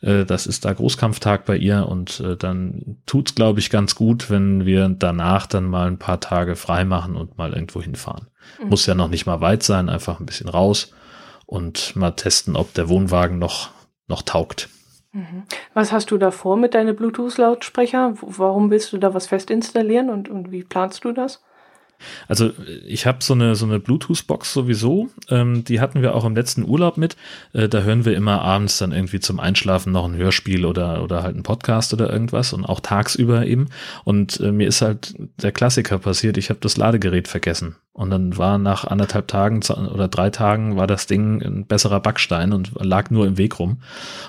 [0.01, 4.31] Äh, das ist da Großkampftag bei ihr und äh, dann tut's, glaube ich, ganz gut,
[4.31, 8.29] wenn wir danach dann mal ein paar Tage frei machen und mal irgendwo hinfahren.
[8.63, 8.69] Mhm.
[8.71, 10.93] Muss ja noch nicht mal weit sein, einfach ein bisschen raus
[11.47, 13.71] und mal testen, ob der Wohnwagen noch,
[14.07, 14.69] noch taugt.
[15.13, 15.45] Mhm.
[15.75, 18.15] Was hast du da vor mit deinen Bluetooth-Lautsprecher?
[18.21, 21.43] Warum willst du da was fest installieren und, und wie planst du das?
[22.29, 22.51] Also
[22.87, 25.09] ich habe so eine so eine Bluetooth-Box sowieso.
[25.29, 27.17] Ähm, die hatten wir auch im letzten Urlaub mit.
[27.53, 31.23] Äh, da hören wir immer abends dann irgendwie zum Einschlafen noch ein Hörspiel oder oder
[31.23, 33.69] halt ein Podcast oder irgendwas und auch tagsüber eben.
[34.05, 36.37] Und äh, mir ist halt der Klassiker passiert.
[36.37, 39.61] Ich habe das Ladegerät vergessen und dann war nach anderthalb Tagen
[39.93, 43.83] oder drei Tagen war das Ding ein besserer Backstein und lag nur im Weg rum.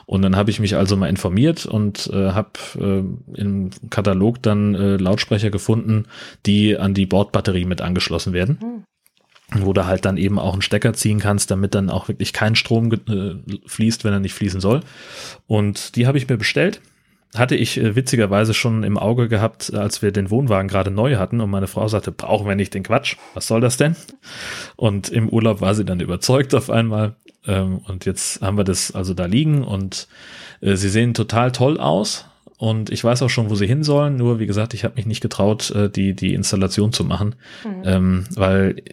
[0.05, 4.75] Und dann habe ich mich also mal informiert und äh, habe äh, im Katalog dann
[4.75, 6.05] äh, Lautsprecher gefunden,
[6.45, 8.85] die an die Bordbatterie mit angeschlossen werden.
[9.53, 12.55] Wo du halt dann eben auch einen Stecker ziehen kannst, damit dann auch wirklich kein
[12.55, 13.35] Strom äh,
[13.65, 14.79] fließt, wenn er nicht fließen soll.
[15.45, 16.81] Und die habe ich mir bestellt.
[17.35, 21.41] Hatte ich äh, witzigerweise schon im Auge gehabt, als wir den Wohnwagen gerade neu hatten
[21.41, 23.95] und meine Frau sagte, brauchen wir nicht den Quatsch, was soll das denn?
[24.75, 27.15] Und im Urlaub war sie dann überzeugt auf einmal.
[27.45, 30.07] Ähm, und jetzt haben wir das also da liegen und
[30.61, 32.25] äh, sie sehen total toll aus.
[32.61, 34.17] Und ich weiß auch schon, wo sie hin sollen.
[34.17, 37.33] Nur, wie gesagt, ich habe mich nicht getraut, äh, die, die Installation zu machen.
[37.65, 37.81] Mhm.
[37.85, 38.83] Ähm, weil,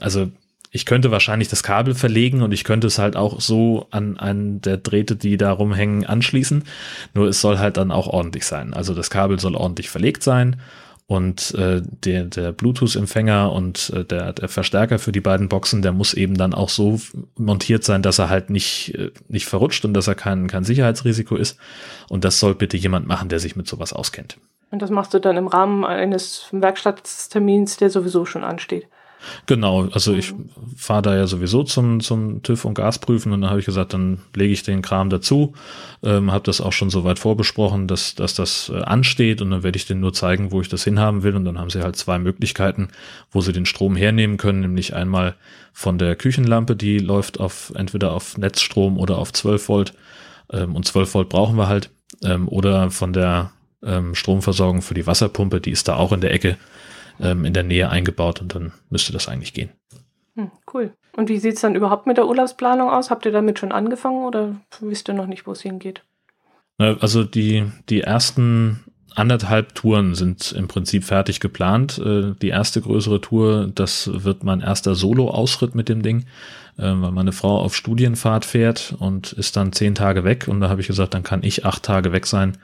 [0.00, 0.32] also
[0.72, 4.60] ich könnte wahrscheinlich das Kabel verlegen und ich könnte es halt auch so an einen
[4.62, 6.64] der Drähte, die da rumhängen, anschließen.
[7.14, 8.74] Nur es soll halt dann auch ordentlich sein.
[8.74, 10.56] Also das Kabel soll ordentlich verlegt sein
[11.08, 15.92] und äh, der, der Bluetooth-Empfänger und äh, der, der Verstärker für die beiden Boxen, der
[15.92, 17.00] muss eben dann auch so
[17.34, 21.36] montiert sein, dass er halt nicht, äh, nicht verrutscht und dass er kein, kein Sicherheitsrisiko
[21.36, 21.58] ist.
[22.10, 24.36] Und das soll bitte jemand machen, der sich mit sowas auskennt.
[24.70, 28.86] Und das machst du dann im Rahmen eines Werkstatttermins, der sowieso schon ansteht.
[29.46, 30.32] Genau, also ich
[30.76, 34.20] fahre da ja sowieso zum, zum TÜV und Gasprüfen und dann habe ich gesagt, dann
[34.34, 35.54] lege ich den Kram dazu,
[36.02, 39.76] ähm, habe das auch schon soweit vorbesprochen, dass, dass das äh, ansteht und dann werde
[39.76, 42.18] ich denen nur zeigen, wo ich das hinhaben will und dann haben sie halt zwei
[42.18, 42.88] Möglichkeiten,
[43.30, 45.34] wo sie den Strom hernehmen können, nämlich einmal
[45.72, 49.94] von der Küchenlampe, die läuft auf entweder auf Netzstrom oder auf 12 Volt.
[50.52, 51.90] Ähm, und 12 Volt brauchen wir halt.
[52.24, 53.52] Ähm, oder von der
[53.84, 56.56] ähm, Stromversorgung für die Wasserpumpe, die ist da auch in der Ecke
[57.20, 59.70] ähm, in der Nähe eingebaut und dann müsste das eigentlich gehen.
[60.36, 60.92] Hm, cool.
[61.16, 63.10] Und wie sieht's dann überhaupt mit der Urlaubsplanung aus?
[63.10, 66.02] Habt ihr damit schon angefangen oder wisst ihr noch nicht, wo es hingeht?
[66.78, 68.84] Also die, die ersten
[69.16, 71.98] anderthalb Touren sind im Prinzip fertig geplant.
[71.98, 76.20] Äh, die erste größere Tour, das wird mein erster Solo-Ausritt mit dem Ding,
[76.76, 80.46] äh, weil meine Frau auf Studienfahrt fährt und ist dann zehn Tage weg.
[80.46, 82.58] Und da habe ich gesagt, dann kann ich acht Tage weg sein,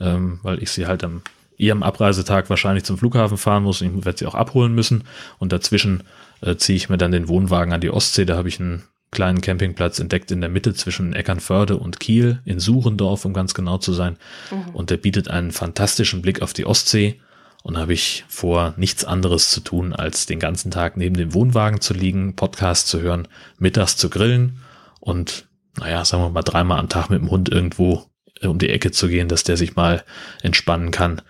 [0.00, 1.20] ähm, weil ich sie halt am
[1.58, 3.82] ihrem Abreisetag wahrscheinlich zum Flughafen fahren muss.
[3.82, 5.04] Ich werde sie auch abholen müssen.
[5.38, 6.04] Und dazwischen
[6.40, 8.24] äh, ziehe ich mir dann den Wohnwagen an die Ostsee.
[8.24, 12.60] Da habe ich einen kleinen Campingplatz entdeckt in der Mitte zwischen Eckernförde und Kiel, in
[12.60, 14.16] Suchendorf, um ganz genau zu sein.
[14.50, 14.74] Mhm.
[14.74, 17.20] Und der bietet einen fantastischen Blick auf die Ostsee.
[17.64, 21.80] Und habe ich vor, nichts anderes zu tun, als den ganzen Tag neben dem Wohnwagen
[21.80, 23.26] zu liegen, Podcast zu hören,
[23.58, 24.60] mittags zu grillen
[25.00, 28.07] und, naja, sagen wir mal, dreimal am Tag mit dem Hund irgendwo
[28.42, 30.04] um die Ecke zu gehen, dass der sich mal
[30.42, 31.22] entspannen kann.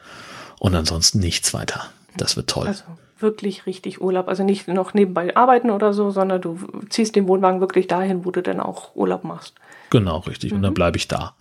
[0.59, 1.85] Und ansonsten nichts weiter.
[2.17, 2.67] Das wird toll.
[2.67, 2.85] Also
[3.21, 4.29] wirklich richtig Urlaub.
[4.29, 8.31] Also nicht noch nebenbei arbeiten oder so, sondern du ziehst den Wohnwagen wirklich dahin, wo
[8.31, 9.55] du dann auch Urlaub machst.
[9.91, 10.51] Genau, richtig.
[10.51, 10.57] Mhm.
[10.57, 10.75] Und dann mhm.
[10.75, 11.35] bleibe ich da.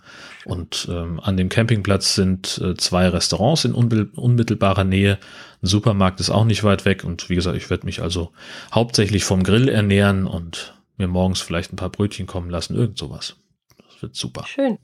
[0.44, 5.18] Und ähm, an dem Campingplatz sind äh, zwei Restaurants in unmittelbarer Nähe.
[5.62, 7.04] Ein Supermarkt ist auch nicht weit weg.
[7.04, 8.32] Und wie gesagt, ich werde mich also
[8.72, 12.74] hauptsächlich vom Grill ernähren und mir morgens vielleicht ein paar Brötchen kommen lassen.
[12.74, 13.36] Irgend sowas.
[13.76, 14.44] Das wird super.
[14.46, 14.78] Schön.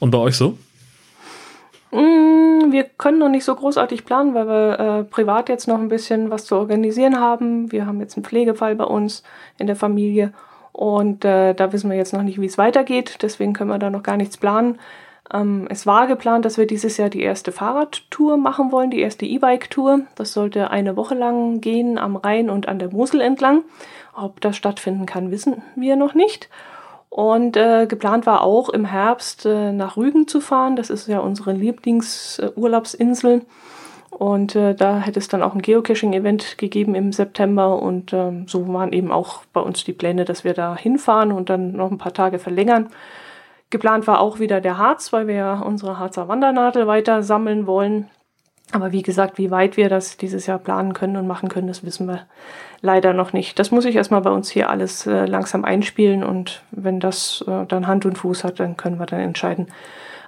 [0.00, 0.58] Und bei euch so?
[1.90, 5.88] Mm, wir können noch nicht so großartig planen, weil wir äh, privat jetzt noch ein
[5.88, 7.70] bisschen was zu organisieren haben.
[7.70, 9.22] Wir haben jetzt einen Pflegefall bei uns
[9.58, 10.32] in der Familie
[10.72, 13.18] und äh, da wissen wir jetzt noch nicht, wie es weitergeht.
[13.22, 14.78] Deswegen können wir da noch gar nichts planen.
[15.32, 19.26] Ähm, es war geplant, dass wir dieses Jahr die erste Fahrradtour machen wollen, die erste
[19.26, 20.00] E-Bike-Tour.
[20.14, 23.64] Das sollte eine Woche lang gehen am Rhein und an der Mosel entlang.
[24.14, 26.48] Ob das stattfinden kann, wissen wir noch nicht.
[27.14, 30.76] Und äh, geplant war auch im Herbst äh, nach Rügen zu fahren.
[30.76, 33.42] Das ist ja unsere Lieblingsurlaubsinsel.
[34.08, 37.82] Und äh, da hätte es dann auch ein Geocaching-Event gegeben im September.
[37.82, 41.50] Und ähm, so waren eben auch bei uns die Pläne, dass wir da hinfahren und
[41.50, 42.88] dann noch ein paar Tage verlängern.
[43.68, 48.08] Geplant war auch wieder der Harz, weil wir ja unsere Harzer Wandernadel weiter sammeln wollen.
[48.72, 51.84] Aber wie gesagt, wie weit wir das dieses Jahr planen können und machen können, das
[51.84, 52.26] wissen wir
[52.80, 53.58] leider noch nicht.
[53.58, 57.66] Das muss ich erstmal bei uns hier alles äh, langsam einspielen und wenn das äh,
[57.66, 59.68] dann Hand und Fuß hat, dann können wir dann entscheiden.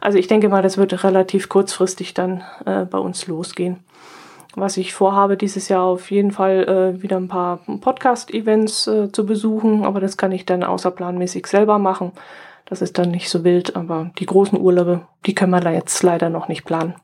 [0.01, 3.79] Also ich denke mal, das wird relativ kurzfristig dann äh, bei uns losgehen.
[4.55, 9.25] Was ich vorhabe, dieses Jahr auf jeden Fall äh, wieder ein paar Podcast-Events äh, zu
[9.27, 12.13] besuchen, aber das kann ich dann außerplanmäßig selber machen.
[12.67, 16.03] Das ist dann nicht so wild, aber die großen Urlaube, die können wir da jetzt
[16.03, 16.95] leider noch nicht planen.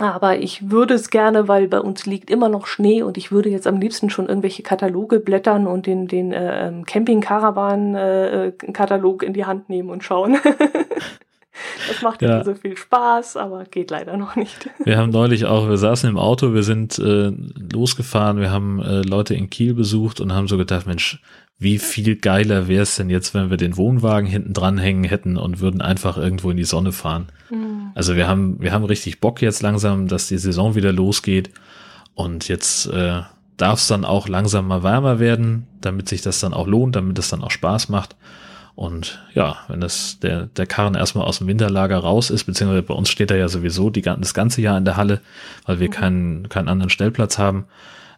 [0.00, 3.48] Aber ich würde es gerne, weil bei uns liegt immer noch Schnee und ich würde
[3.48, 9.34] jetzt am liebsten schon irgendwelche Kataloge blättern und den, den äh, ähm, Camping-Caravan-Katalog äh, in
[9.34, 10.38] die Hand nehmen und schauen.
[11.88, 14.70] das macht ja so viel Spaß, aber geht leider noch nicht.
[14.84, 17.32] Wir haben neulich auch, wir saßen im Auto, wir sind äh,
[17.72, 21.20] losgefahren, wir haben äh, Leute in Kiel besucht und haben so gedacht, Mensch,
[21.58, 25.36] wie viel geiler wäre es denn jetzt, wenn wir den Wohnwagen hinten dran hängen hätten
[25.36, 27.28] und würden einfach irgendwo in die Sonne fahren.
[27.50, 27.92] Mhm.
[27.94, 31.50] Also wir haben, wir haben richtig Bock jetzt langsam, dass die Saison wieder losgeht.
[32.14, 33.22] Und jetzt äh,
[33.56, 37.18] darf es dann auch langsam mal wärmer werden, damit sich das dann auch lohnt, damit
[37.18, 38.16] es dann auch Spaß macht.
[38.76, 42.94] Und ja, wenn das der, der Karren erstmal aus dem Winterlager raus ist, beziehungsweise bei
[42.94, 45.20] uns steht er ja sowieso die, das ganze Jahr in der Halle,
[45.64, 45.92] weil wir mhm.
[45.92, 47.66] keinen, keinen anderen Stellplatz haben.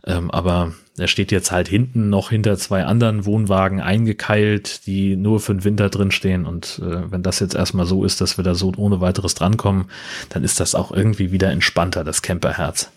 [0.06, 5.40] Ähm, aber er steht jetzt halt hinten noch hinter zwei anderen Wohnwagen eingekeilt, die nur
[5.40, 6.46] für den Winter drin stehen.
[6.46, 9.86] Und äh, wenn das jetzt erstmal so ist, dass wir da so ohne weiteres drankommen,
[10.30, 12.90] dann ist das auch irgendwie wieder entspannter, das Camperherz.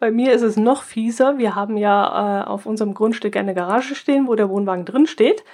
[0.00, 1.36] Bei mir ist es noch fieser.
[1.36, 5.44] Wir haben ja äh, auf unserem Grundstück eine Garage stehen, wo der Wohnwagen drin steht.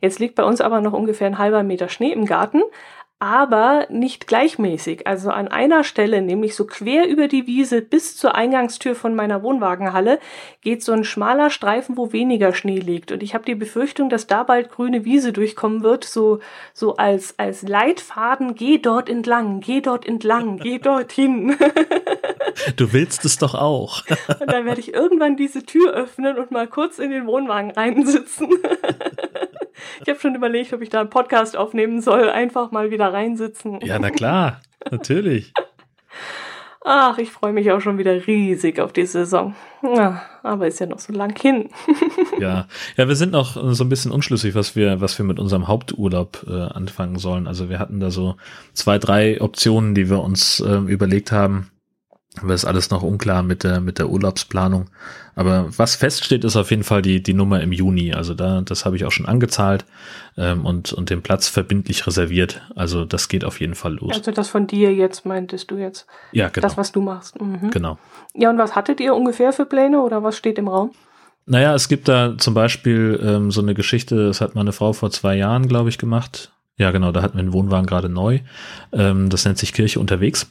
[0.00, 2.62] Jetzt liegt bei uns aber noch ungefähr ein halber Meter Schnee im Garten
[3.20, 5.06] aber nicht gleichmäßig.
[5.06, 9.42] Also an einer Stelle, nämlich so quer über die Wiese bis zur Eingangstür von meiner
[9.42, 10.18] Wohnwagenhalle,
[10.62, 13.12] geht so ein schmaler Streifen, wo weniger Schnee liegt.
[13.12, 16.40] Und ich habe die Befürchtung, dass da bald grüne Wiese durchkommen wird, so,
[16.72, 21.56] so als, als Leitfaden, geh dort entlang, geh dort entlang, geh dorthin.
[22.76, 24.02] Du willst es doch auch.
[24.40, 28.48] Und dann werde ich irgendwann diese Tür öffnen und mal kurz in den Wohnwagen reinsitzen.
[30.02, 33.80] Ich habe schon überlegt, ob ich da einen Podcast aufnehmen soll, einfach mal wieder reinsitzen.
[33.82, 35.52] Ja, na klar, natürlich.
[36.82, 39.54] Ach, ich freue mich auch schon wieder riesig auf die Saison.
[39.82, 41.68] Ja, aber ist ja noch so lang hin.
[42.40, 45.68] ja, ja, wir sind noch so ein bisschen unschlüssig, was wir, was wir mit unserem
[45.68, 47.46] Haupturlaub äh, anfangen sollen.
[47.46, 48.36] Also wir hatten da so
[48.72, 51.70] zwei, drei Optionen, die wir uns äh, überlegt haben.
[52.40, 54.88] Aber ist alles noch unklar mit der, mit der Urlaubsplanung.
[55.34, 58.14] Aber was feststeht, ist auf jeden Fall die, die Nummer im Juni.
[58.14, 59.84] Also da, das habe ich auch schon angezahlt
[60.36, 62.62] ähm, und, und den Platz verbindlich reserviert.
[62.76, 64.12] Also das geht auf jeden Fall los.
[64.14, 66.06] Also das von dir jetzt meintest du jetzt?
[66.30, 66.66] Ja, genau.
[66.66, 67.40] Das, was du machst.
[67.40, 67.70] Mhm.
[67.72, 67.98] Genau.
[68.34, 70.92] Ja, und was hattet ihr ungefähr für Pläne oder was steht im Raum?
[71.46, 75.10] Naja, es gibt da zum Beispiel ähm, so eine Geschichte, das hat meine Frau vor
[75.10, 76.52] zwei Jahren, glaube ich, gemacht.
[76.76, 78.38] Ja, genau, da hatten wir einen Wohnwagen gerade neu.
[78.92, 80.48] Ähm, das nennt sich Kirche unterwegs.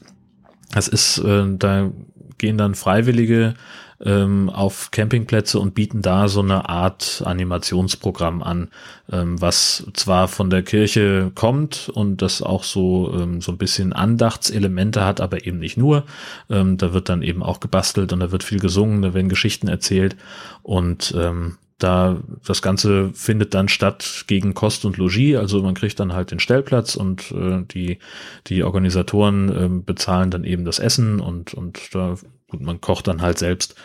[0.71, 1.91] Das ist, äh, da
[2.37, 3.55] gehen dann Freiwillige
[4.03, 8.69] ähm, auf Campingplätze und bieten da so eine Art Animationsprogramm an,
[9.11, 13.91] ähm, was zwar von der Kirche kommt und das auch so, ähm, so ein bisschen
[13.93, 16.05] Andachtselemente hat, aber eben nicht nur.
[16.49, 19.67] Ähm, da wird dann eben auch gebastelt und da wird viel gesungen, da werden Geschichten
[19.67, 20.15] erzählt
[20.63, 25.99] und ähm, da das Ganze findet dann statt gegen Kost und Logis, also man kriegt
[25.99, 27.99] dann halt den Stellplatz und äh, die
[28.47, 32.15] die Organisatoren äh, bezahlen dann eben das Essen und und da
[32.49, 33.75] gut, man kocht dann halt selbst.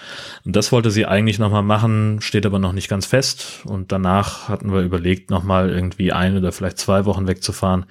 [0.44, 3.62] Und das wollte sie eigentlich nochmal machen, steht aber noch nicht ganz fest.
[3.66, 7.84] Und danach hatten wir überlegt, nochmal irgendwie ein oder vielleicht zwei Wochen wegzufahren.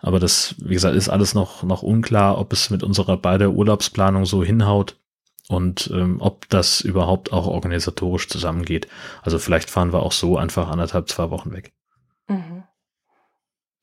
[0.00, 4.26] Aber das, wie gesagt, ist alles noch, noch unklar, ob es mit unserer beider Urlaubsplanung
[4.26, 4.96] so hinhaut
[5.48, 8.86] und ähm, ob das überhaupt auch organisatorisch zusammengeht.
[9.22, 11.72] Also vielleicht fahren wir auch so einfach anderthalb, zwei Wochen weg.
[12.28, 12.64] Mhm.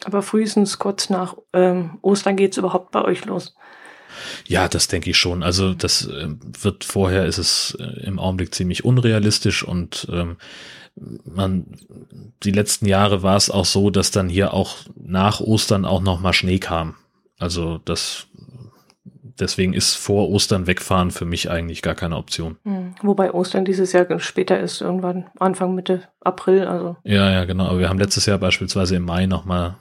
[0.03, 3.55] Aber frühestens kurz nach ähm, Ostern geht's überhaupt bei euch los.
[4.45, 5.43] Ja, das denke ich schon.
[5.43, 6.29] Also das äh,
[6.61, 10.37] wird vorher ist es äh, im Augenblick ziemlich unrealistisch und ähm,
[10.95, 11.77] man
[12.43, 16.21] die letzten Jahre war es auch so, dass dann hier auch nach Ostern auch noch
[16.21, 16.95] mal Schnee kam.
[17.37, 18.27] Also das
[19.39, 22.57] deswegen ist vor Ostern wegfahren für mich eigentlich gar keine Option.
[22.63, 22.95] Hm.
[23.01, 26.65] Wobei Ostern dieses Jahr später ist, irgendwann Anfang Mitte April.
[26.67, 27.67] Also ja, ja, genau.
[27.67, 29.77] Aber wir haben letztes Jahr beispielsweise im Mai noch mal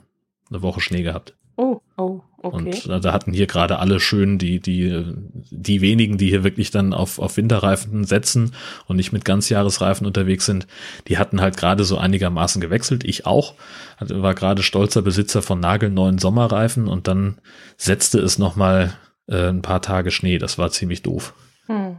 [0.50, 1.34] eine Woche Schnee gehabt.
[1.56, 2.82] Oh, oh, okay.
[2.88, 5.04] Und da hatten hier gerade alle schön die, die,
[5.50, 8.52] die wenigen, die hier wirklich dann auf, auf Winterreifen setzen
[8.86, 10.66] und nicht mit Ganzjahresreifen unterwegs sind,
[11.06, 13.04] die hatten halt gerade so einigermaßen gewechselt.
[13.04, 13.54] Ich auch.
[14.00, 17.38] War gerade stolzer Besitzer von nagelneuen Sommerreifen und dann
[17.76, 18.94] setzte es nochmal
[19.26, 20.38] äh, ein paar Tage Schnee.
[20.38, 21.34] Das war ziemlich doof.
[21.66, 21.98] Hm.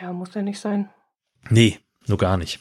[0.00, 0.88] Ja, muss ja nicht sein.
[1.50, 2.60] Nee, nur gar nicht.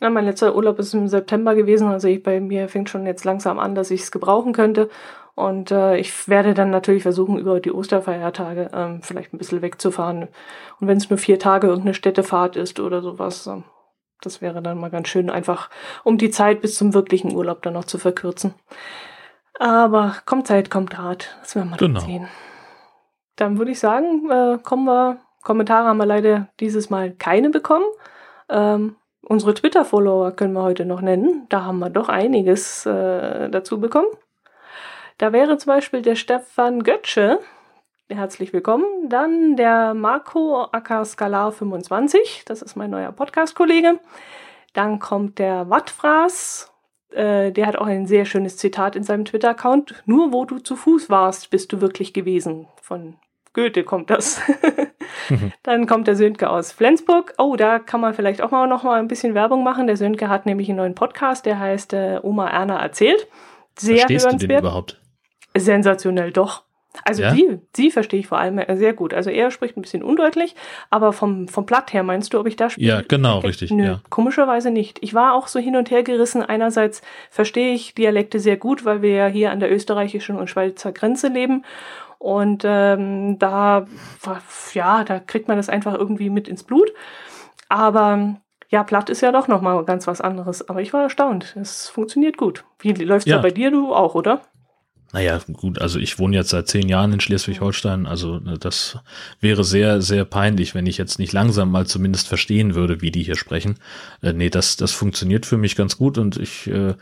[0.00, 3.24] Na, mein letzter Urlaub ist im September gewesen, also ich, bei mir fängt schon jetzt
[3.24, 4.90] langsam an, dass ich es gebrauchen könnte.
[5.34, 10.28] Und äh, ich werde dann natürlich versuchen, über die Osterfeiertage ähm, vielleicht ein bisschen wegzufahren.
[10.80, 13.62] Und wenn es nur vier Tage irgendeine Städtefahrt ist oder sowas, äh,
[14.20, 15.70] das wäre dann mal ganz schön, einfach
[16.04, 18.54] um die Zeit bis zum wirklichen Urlaub dann noch zu verkürzen.
[19.58, 21.36] Aber kommt Zeit, kommt Rat.
[21.40, 22.00] Das werden wir genau.
[22.00, 22.28] dann sehen.
[23.40, 25.18] Dann würde ich sagen, äh, kommen wir.
[25.42, 27.86] Kommentare haben wir leider dieses Mal keine bekommen.
[28.50, 31.46] Ähm, Unsere Twitter-Follower können wir heute noch nennen.
[31.50, 34.08] Da haben wir doch einiges äh, dazu bekommen.
[35.18, 37.38] Da wäre zum Beispiel der Stefan Götsche.
[38.08, 39.08] Herzlich willkommen.
[39.08, 42.42] Dann der Marco Ackerscalar 25.
[42.46, 44.00] Das ist mein neuer Podcast-Kollege.
[44.72, 46.72] Dann kommt der Wattfraß.
[47.10, 50.02] Äh, der hat auch ein sehr schönes Zitat in seinem Twitter-Account.
[50.06, 52.66] Nur wo du zu Fuß warst, bist du wirklich gewesen.
[52.80, 53.16] Von
[53.52, 54.40] Goethe kommt das.
[55.62, 57.34] Dann kommt der Sönke aus Flensburg.
[57.38, 59.86] Oh, da kann man vielleicht auch mal noch mal ein bisschen Werbung machen.
[59.86, 63.26] Der Sönke hat nämlich einen neuen Podcast, der heißt äh, Oma Erna erzählt.
[63.78, 64.50] Sehr Verstehst hörenswert.
[64.50, 65.00] du den überhaupt?
[65.56, 66.64] Sensationell, doch.
[67.04, 67.32] Also ja?
[67.32, 69.14] sie, sie verstehe ich vor allem äh, sehr gut.
[69.14, 70.56] Also er spricht ein bisschen undeutlich,
[70.90, 72.88] aber vom, vom Blatt her meinst du, ob ich da spiele?
[72.88, 73.70] Ja, genau, richtig.
[73.70, 74.00] Nö, ja.
[74.10, 74.98] komischerweise nicht.
[75.00, 76.42] Ich war auch so hin und her gerissen.
[76.42, 80.90] Einerseits verstehe ich Dialekte sehr gut, weil wir ja hier an der österreichischen und Schweizer
[80.90, 81.64] Grenze leben
[82.20, 83.86] und ähm, da,
[84.74, 86.92] ja, da kriegt man das einfach irgendwie mit ins Blut.
[87.70, 88.36] Aber
[88.68, 90.68] ja, platt ist ja doch nochmal ganz was anderes.
[90.68, 91.56] Aber ich war erstaunt.
[91.58, 92.66] Es funktioniert gut.
[92.78, 93.38] Wie läuft es ja.
[93.38, 93.70] bei dir?
[93.70, 94.42] Du auch, oder?
[95.14, 98.98] Naja, gut, also ich wohne jetzt seit zehn Jahren in Schleswig-Holstein, also ne, das
[99.40, 103.24] wäre sehr, sehr peinlich, wenn ich jetzt nicht langsam mal zumindest verstehen würde, wie die
[103.24, 103.80] hier sprechen.
[104.22, 106.94] Äh, nee, das, das funktioniert für mich ganz gut und ich äh,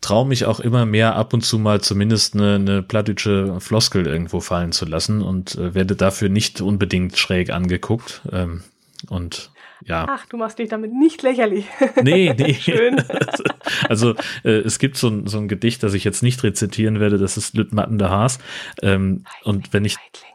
[0.00, 4.40] traue mich auch immer mehr ab und zu mal zumindest eine, eine plattdeutsche Floskel irgendwo
[4.40, 8.22] fallen zu lassen und äh, werde dafür nicht unbedingt schräg angeguckt.
[8.32, 8.62] Ähm,
[9.08, 9.50] und
[9.84, 10.06] ja.
[10.08, 11.66] Ach, du machst dich damit nicht lächerlich.
[12.02, 12.54] Nee, nee.
[12.60, 13.02] Schön.
[13.88, 17.18] also äh, es gibt so ein, so ein Gedicht, das ich jetzt nicht rezitieren werde,
[17.18, 18.38] das ist Lüttmatten der Haas.
[18.82, 19.94] Ähm, und wenn ich.
[19.94, 20.29] Feigling.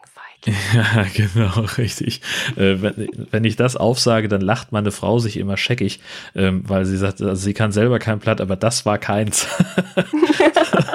[0.74, 2.22] Ja, genau, richtig.
[2.56, 6.00] Äh, wenn, wenn, ich das aufsage, dann lacht meine Frau sich immer scheckig,
[6.36, 9.48] ähm, weil sie sagt, also sie kann selber kein Platt, aber das war keins.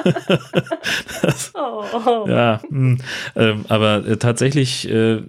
[1.22, 2.26] das, oh.
[2.28, 2.98] Ja, mh, hm,
[3.36, 5.22] ähm, aber äh, tatsächlich äh,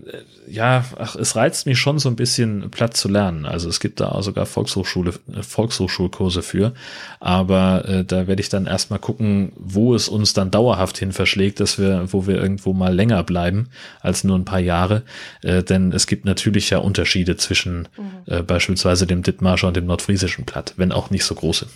[0.48, 3.46] ja, ach, es reizt mich schon so ein bisschen Platz zu lernen.
[3.46, 6.74] Also es gibt da sogar Volkshochschule, äh, Volkshochschulkurse für.
[7.20, 11.60] Aber äh, da werde ich dann erstmal gucken, wo es uns dann dauerhaft hin verschlägt,
[11.60, 13.70] dass wir, wo wir irgendwo mal länger bleiben
[14.02, 15.04] als nur ein paar Jahre.
[15.42, 18.12] Äh, denn es gibt natürlich ja Unterschiede zwischen mhm.
[18.26, 21.68] äh, beispielsweise dem Dithmarscher und dem nordfriesischen Platt, wenn auch nicht so große.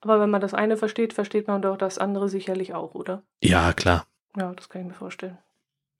[0.00, 3.22] Aber wenn man das eine versteht, versteht man doch das andere sicherlich auch, oder?
[3.42, 4.06] Ja, klar.
[4.36, 5.38] Ja, das kann ich mir vorstellen.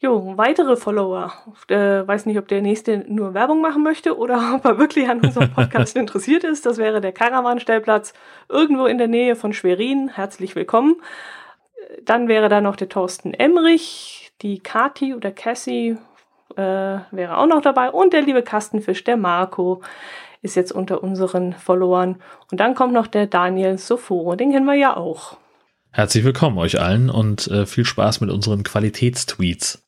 [0.01, 1.33] Jo, weitere Follower.
[1.69, 5.21] Äh, weiß nicht, ob der nächste nur Werbung machen möchte oder ob er wirklich an
[5.21, 6.67] unserem Podcast interessiert ist.
[6.67, 8.13] Das wäre der Caravan-Stellplatz
[8.49, 10.09] irgendwo in der Nähe von Schwerin.
[10.09, 10.97] Herzlich willkommen.
[12.03, 14.33] Dann wäre da noch der Thorsten Emrich.
[14.43, 15.97] Die Kati oder Cassie
[16.57, 17.91] äh, wäre auch noch dabei.
[17.91, 19.81] Und der liebe Kastenfisch, der Marco,
[20.43, 22.21] ist jetzt unter unseren Followern.
[22.51, 25.39] Und dann kommt noch der Daniel Soforo, den kennen wir ja auch.
[25.91, 29.84] Herzlich willkommen euch allen und äh, viel Spaß mit unseren Qualitätstweets.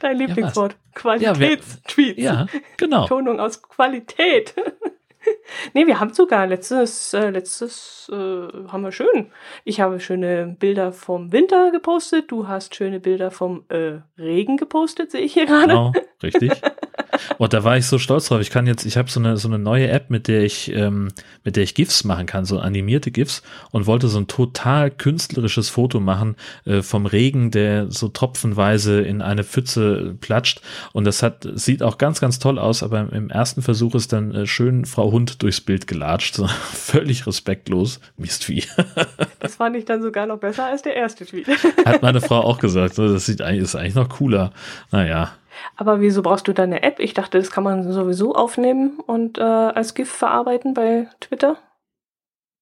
[0.00, 0.72] Dein Lieblingswort.
[0.72, 2.18] Ja, Qualitätstweets.
[2.18, 2.46] Ja, ja,
[2.76, 3.06] genau.
[3.06, 4.54] Tonung aus Qualität.
[5.74, 9.30] nee, wir haben sogar letztes, äh, letztes äh, haben wir schön.
[9.64, 12.30] Ich habe schöne Bilder vom Winter gepostet.
[12.30, 15.68] Du hast schöne Bilder vom äh, Regen gepostet, sehe ich hier gerade.
[15.68, 15.92] Genau,
[16.22, 16.60] richtig.
[17.38, 18.40] Und da war ich so stolz drauf.
[18.40, 21.08] Ich kann jetzt, ich habe so eine so eine neue App, mit der ich ähm,
[21.44, 25.68] mit der ich GIFs machen kann, so animierte GIFs und wollte so ein total künstlerisches
[25.68, 30.60] Foto machen äh, vom Regen, der so tropfenweise in eine Pfütze platscht.
[30.92, 32.82] Und das hat sieht auch ganz ganz toll aus.
[32.82, 37.26] Aber im ersten Versuch ist dann äh, schön Frau Hund durchs Bild gelatscht, so völlig
[37.26, 38.64] respektlos, Mistvieh.
[39.40, 41.46] das fand ich dann sogar noch besser als der erste Tweet.
[41.84, 42.98] Hat meine Frau auch gesagt.
[42.98, 44.52] Das sieht eigentlich ist eigentlich noch cooler.
[44.90, 45.32] Naja.
[45.76, 47.00] Aber wieso brauchst du da eine App?
[47.00, 51.58] Ich dachte, das kann man sowieso aufnehmen und äh, als GIF verarbeiten bei Twitter.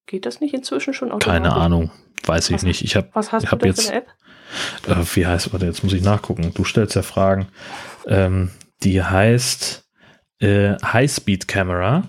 [0.07, 1.49] Geht das nicht inzwischen schon automatisch?
[1.49, 1.91] Keine Ahnung,
[2.25, 2.83] weiß ich was, nicht.
[2.83, 4.09] Ich hab, was hast ich du hab jetzt, für eine App?
[4.87, 6.53] Äh, wie heißt, warte, jetzt muss ich nachgucken.
[6.55, 7.49] Du stellst ja Fragen.
[8.07, 8.51] Ähm,
[8.83, 9.85] die heißt
[10.41, 12.05] äh, High Speed Camera.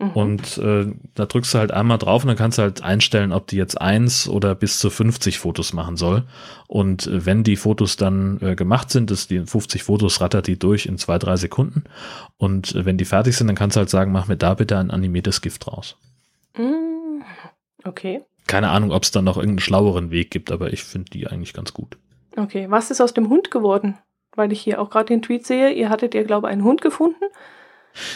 [0.00, 0.10] Mhm.
[0.10, 3.46] Und äh, da drückst du halt einmal drauf und dann kannst du halt einstellen, ob
[3.46, 6.24] die jetzt eins oder bis zu 50 Fotos machen soll.
[6.66, 10.58] Und äh, wenn die Fotos dann äh, gemacht sind, ist die 50 Fotos rattert die
[10.58, 11.84] durch in zwei, drei Sekunden.
[12.36, 14.78] Und äh, wenn die fertig sind, dann kannst du halt sagen, mach mir da bitte
[14.78, 15.96] ein animiertes Gift raus.
[16.56, 17.22] Mm,
[17.84, 18.22] okay.
[18.46, 21.54] Keine Ahnung, ob es dann noch irgendeinen schlaueren Weg gibt, aber ich finde die eigentlich
[21.54, 21.96] ganz gut.
[22.36, 23.96] Okay, was ist aus dem Hund geworden?
[24.36, 26.82] Weil ich hier auch gerade den Tweet sehe, ihr hattet ja, glaube ich, einen Hund
[26.82, 27.24] gefunden.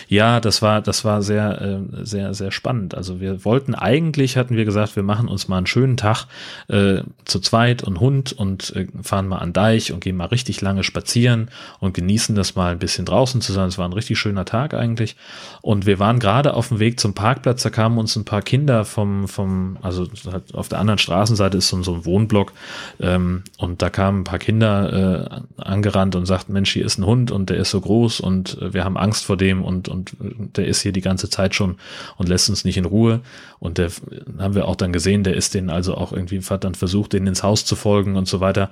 [0.08, 2.94] Ja, das war, das war sehr, äh, sehr, sehr spannend.
[2.94, 6.26] Also wir wollten eigentlich, hatten wir gesagt, wir machen uns mal einen schönen Tag
[6.68, 10.60] äh, zu zweit und Hund und äh, fahren mal an Deich und gehen mal richtig
[10.60, 11.50] lange spazieren
[11.80, 13.68] und genießen das mal ein bisschen draußen zu sein.
[13.68, 15.16] Es war ein richtig schöner Tag eigentlich.
[15.62, 18.84] Und wir waren gerade auf dem Weg zum Parkplatz, da kamen uns ein paar Kinder
[18.84, 20.06] vom, vom, also
[20.52, 22.52] auf der anderen Straßenseite ist so, so ein Wohnblock
[23.00, 27.06] ähm, und da kamen ein paar Kinder äh, angerannt und sagten, Mensch, hier ist ein
[27.06, 30.16] Hund und der ist so groß und äh, wir haben Angst vor dem und, und
[30.56, 31.76] der ist hier die ganze Zeit schon
[32.16, 33.20] und lässt uns nicht in Ruhe.
[33.60, 33.90] Und der
[34.38, 37.26] haben wir auch dann gesehen, der ist den also auch irgendwie, hat dann versucht, den
[37.26, 38.70] ins Haus zu folgen und so weiter.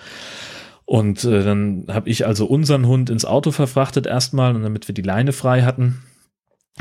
[0.86, 5.02] Und äh, dann habe ich also unseren Hund ins Auto verfrachtet erstmal, damit wir die
[5.02, 6.02] Leine frei hatten.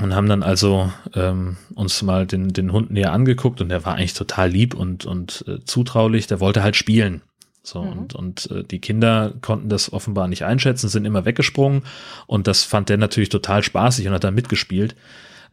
[0.02, 3.96] Und haben dann also ähm, uns mal den, den Hund näher angeguckt und der war
[3.96, 6.28] eigentlich total lieb und, und äh, zutraulich.
[6.28, 7.22] Der wollte halt spielen.
[7.66, 7.92] So, mhm.
[7.92, 11.84] und, und äh, die Kinder konnten das offenbar nicht einschätzen, sind immer weggesprungen
[12.28, 14.96] und das fand der natürlich total spaßig und hat da mitgespielt.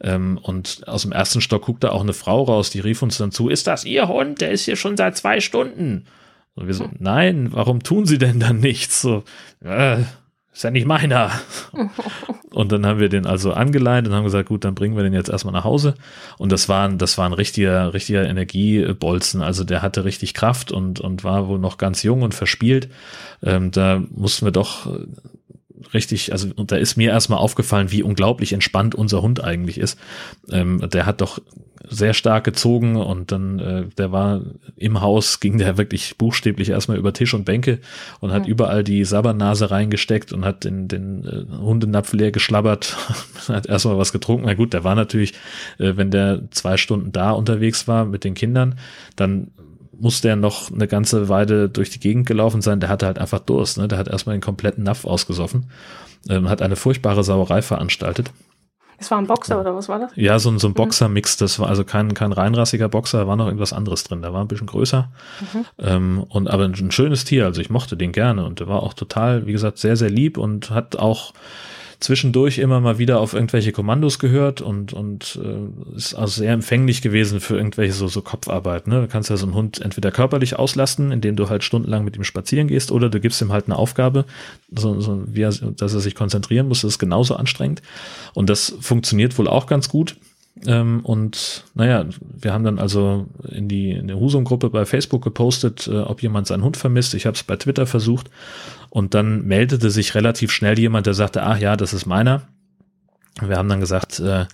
[0.00, 3.30] Ähm, und aus dem ersten Stock guckte auch eine Frau raus, die rief uns dann
[3.30, 4.40] zu, ist das Ihr Hund?
[4.40, 6.06] Der ist hier schon seit zwei Stunden.
[6.54, 6.96] Und wir so, mhm.
[6.98, 9.00] nein, warum tun Sie denn dann nichts?
[9.00, 9.24] So,
[9.64, 9.98] äh,
[10.53, 11.30] ist ja nicht meiner.
[12.50, 15.14] und dann haben wir den also angeleitet und haben gesagt, gut, dann bringen wir den
[15.14, 15.94] jetzt erstmal nach Hause.
[16.38, 19.40] Und das war, das war ein richtiger, richtiger Energiebolzen.
[19.42, 22.88] Also der hatte richtig Kraft und, und war wohl noch ganz jung und verspielt.
[23.42, 24.86] Ähm, da mussten wir doch
[25.94, 29.98] richtig, also und da ist mir erstmal aufgefallen, wie unglaublich entspannt unser Hund eigentlich ist.
[30.50, 31.40] Ähm, der hat doch
[31.88, 34.42] sehr stark gezogen und dann, äh, der war
[34.76, 37.80] im Haus, ging der wirklich buchstäblich erstmal über Tisch und Bänke
[38.20, 38.48] und hat mhm.
[38.48, 42.96] überall die Sabbernase reingesteckt und hat den, den äh, Hundenapf leer geschlabbert,
[43.48, 44.46] hat erstmal was getrunken.
[44.46, 45.32] Na gut, der war natürlich,
[45.78, 48.78] äh, wenn der zwei Stunden da unterwegs war mit den Kindern,
[49.16, 49.50] dann
[49.99, 52.80] musste er noch eine ganze Weile durch die Gegend gelaufen sein.
[52.80, 53.78] Der hatte halt einfach Durst.
[53.78, 53.88] Ne?
[53.88, 55.70] Der hat erstmal den kompletten Napf ausgesoffen,
[56.28, 58.32] ähm, hat eine furchtbare Sauerei veranstaltet.
[59.03, 60.12] Es war ein Boxer oder was war das?
[60.14, 60.74] Ja, so, ein, so ein mhm.
[60.74, 61.36] Boxer-Mix.
[61.36, 64.22] Das war also kein, kein reinrassiger Boxer, da war noch irgendwas anderes drin.
[64.22, 65.11] Der war ein bisschen größer.
[65.40, 65.64] Mhm.
[65.78, 67.47] Ähm, und aber ein, ein schönes Tier.
[67.47, 70.38] Also ich mochte den gerne und der war auch total, wie gesagt, sehr, sehr lieb
[70.38, 71.32] und hat auch
[72.03, 77.00] zwischendurch immer mal wieder auf irgendwelche Kommandos gehört und, und äh, ist also sehr empfänglich
[77.00, 78.86] gewesen für irgendwelche so, so Kopfarbeit.
[78.86, 79.03] Ne?
[79.03, 82.24] Du kannst ja so einen Hund entweder körperlich auslasten, indem du halt stundenlang mit ihm
[82.24, 84.24] spazieren gehst, oder du gibst ihm halt eine Aufgabe,
[84.70, 86.82] so, so wie er, dass er sich konzentrieren muss.
[86.82, 87.82] Das ist genauso anstrengend.
[88.34, 90.16] Und das funktioniert wohl auch ganz gut.
[90.66, 92.05] Ähm, und naja,
[92.40, 96.46] wir haben dann also in die, in der Husum-Gruppe bei Facebook gepostet, äh, ob jemand
[96.46, 97.14] seinen Hund vermisst.
[97.14, 98.28] Ich habe es bei Twitter versucht
[98.93, 102.43] und dann meldete sich relativ schnell jemand, der sagte, ach ja, das ist meiner.
[103.40, 104.45] Wir haben dann gesagt, äh,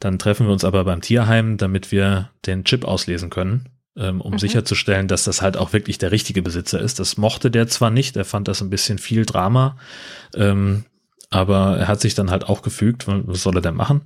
[0.00, 4.32] dann treffen wir uns aber beim Tierheim, damit wir den Chip auslesen können, ähm, um
[4.32, 4.38] mhm.
[4.38, 7.00] sicherzustellen, dass das halt auch wirklich der richtige Besitzer ist.
[7.00, 9.76] Das mochte der zwar nicht, er fand das ein bisschen viel Drama.
[10.34, 10.86] Ähm,
[11.32, 14.02] aber er hat sich dann halt auch gefügt, was soll er denn machen?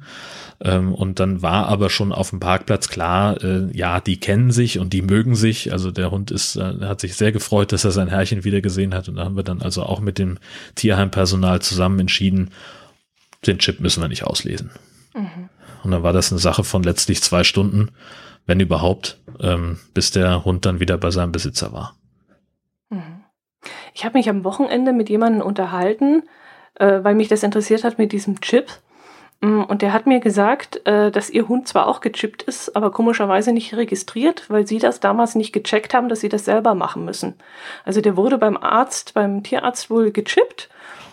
[0.60, 4.78] Ähm, und dann war aber schon auf dem Parkplatz klar, äh, ja, die kennen sich
[4.78, 5.72] und die mögen sich.
[5.72, 8.94] Also der Hund ist, äh, hat sich sehr gefreut, dass er sein Herrchen wieder gesehen
[8.94, 9.08] hat.
[9.08, 10.38] Und da haben wir dann also auch mit dem
[10.76, 12.50] Tierheimpersonal zusammen entschieden,
[13.46, 14.70] den Chip müssen wir nicht auslesen.
[15.14, 15.50] Mhm.
[15.82, 17.90] Und dann war das eine Sache von letztlich zwei Stunden,
[18.46, 21.96] wenn überhaupt, ähm, bis der Hund dann wieder bei seinem Besitzer war.
[22.88, 23.24] Mhm.
[23.94, 26.22] Ich habe mich am Wochenende mit jemandem unterhalten,
[26.78, 28.68] äh, weil mich das interessiert hat mit diesem Chip.
[29.40, 32.90] Mm, und der hat mir gesagt, äh, dass ihr Hund zwar auch gechippt ist, aber
[32.90, 37.04] komischerweise nicht registriert, weil sie das damals nicht gecheckt haben, dass sie das selber machen
[37.04, 37.34] müssen.
[37.84, 40.68] Also der wurde beim Arzt, beim Tierarzt wohl gechippt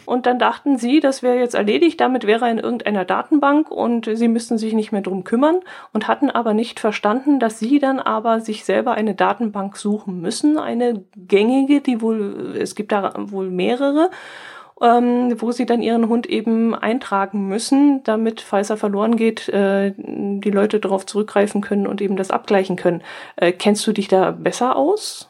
[0.06, 4.10] und dann dachten sie, das wäre jetzt erledigt, damit wäre er in irgendeiner Datenbank und
[4.12, 5.60] sie müssten sich nicht mehr drum kümmern
[5.94, 10.58] und hatten aber nicht verstanden, dass sie dann aber sich selber eine Datenbank suchen müssen,
[10.58, 14.10] eine gängige, die wohl, es gibt da wohl mehrere
[14.82, 19.94] ähm, wo sie dann ihren Hund eben eintragen müssen, damit, falls er verloren geht, äh,
[19.98, 23.02] die Leute darauf zurückgreifen können und eben das abgleichen können.
[23.36, 25.30] Äh, kennst du dich da besser aus?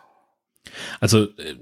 [0.99, 1.55] Also äh,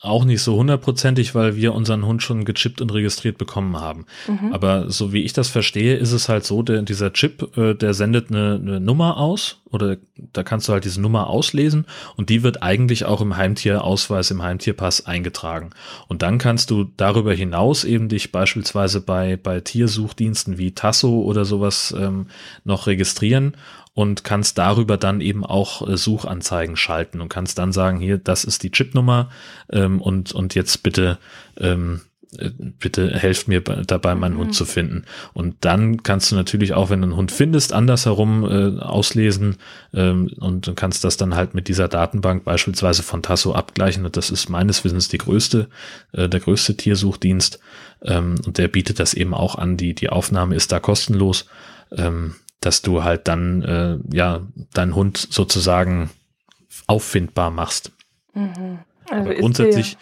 [0.00, 4.06] auch nicht so hundertprozentig, weil wir unseren Hund schon gechippt und registriert bekommen haben.
[4.26, 4.52] Mhm.
[4.52, 7.94] Aber so wie ich das verstehe, ist es halt so, der, dieser Chip, äh, der
[7.94, 9.96] sendet eine, eine Nummer aus oder
[10.32, 11.84] da kannst du halt diese Nummer auslesen
[12.16, 15.70] und die wird eigentlich auch im Heimtierausweis, im Heimtierpass eingetragen.
[16.06, 21.44] Und dann kannst du darüber hinaus eben dich beispielsweise bei, bei Tiersuchdiensten wie Tasso oder
[21.44, 22.28] sowas ähm,
[22.64, 23.54] noch registrieren
[23.98, 28.44] und kannst darüber dann eben auch äh, Suchanzeigen schalten und kannst dann sagen, hier, das
[28.44, 29.28] ist die Chipnummer
[29.72, 31.18] ähm, und, und jetzt bitte
[31.56, 32.02] ähm,
[32.38, 34.38] äh, bitte helft mir dabei, meinen mhm.
[34.38, 35.02] Hund zu finden.
[35.32, 39.56] Und dann kannst du natürlich auch, wenn du einen Hund findest, andersherum äh, auslesen
[39.92, 44.04] ähm, und du kannst das dann halt mit dieser Datenbank beispielsweise von Tasso abgleichen.
[44.06, 45.66] Und das ist meines Wissens die größte,
[46.12, 47.58] äh, der größte Tiersuchdienst.
[48.02, 49.76] Ähm, und der bietet das eben auch an.
[49.76, 51.46] Die, die Aufnahme ist da kostenlos.
[51.90, 56.10] Ähm, dass du halt dann äh, ja deinen Hund sozusagen
[56.86, 57.92] auffindbar machst.
[58.34, 58.80] Mhm.
[59.08, 59.96] Also Aber grundsätzlich,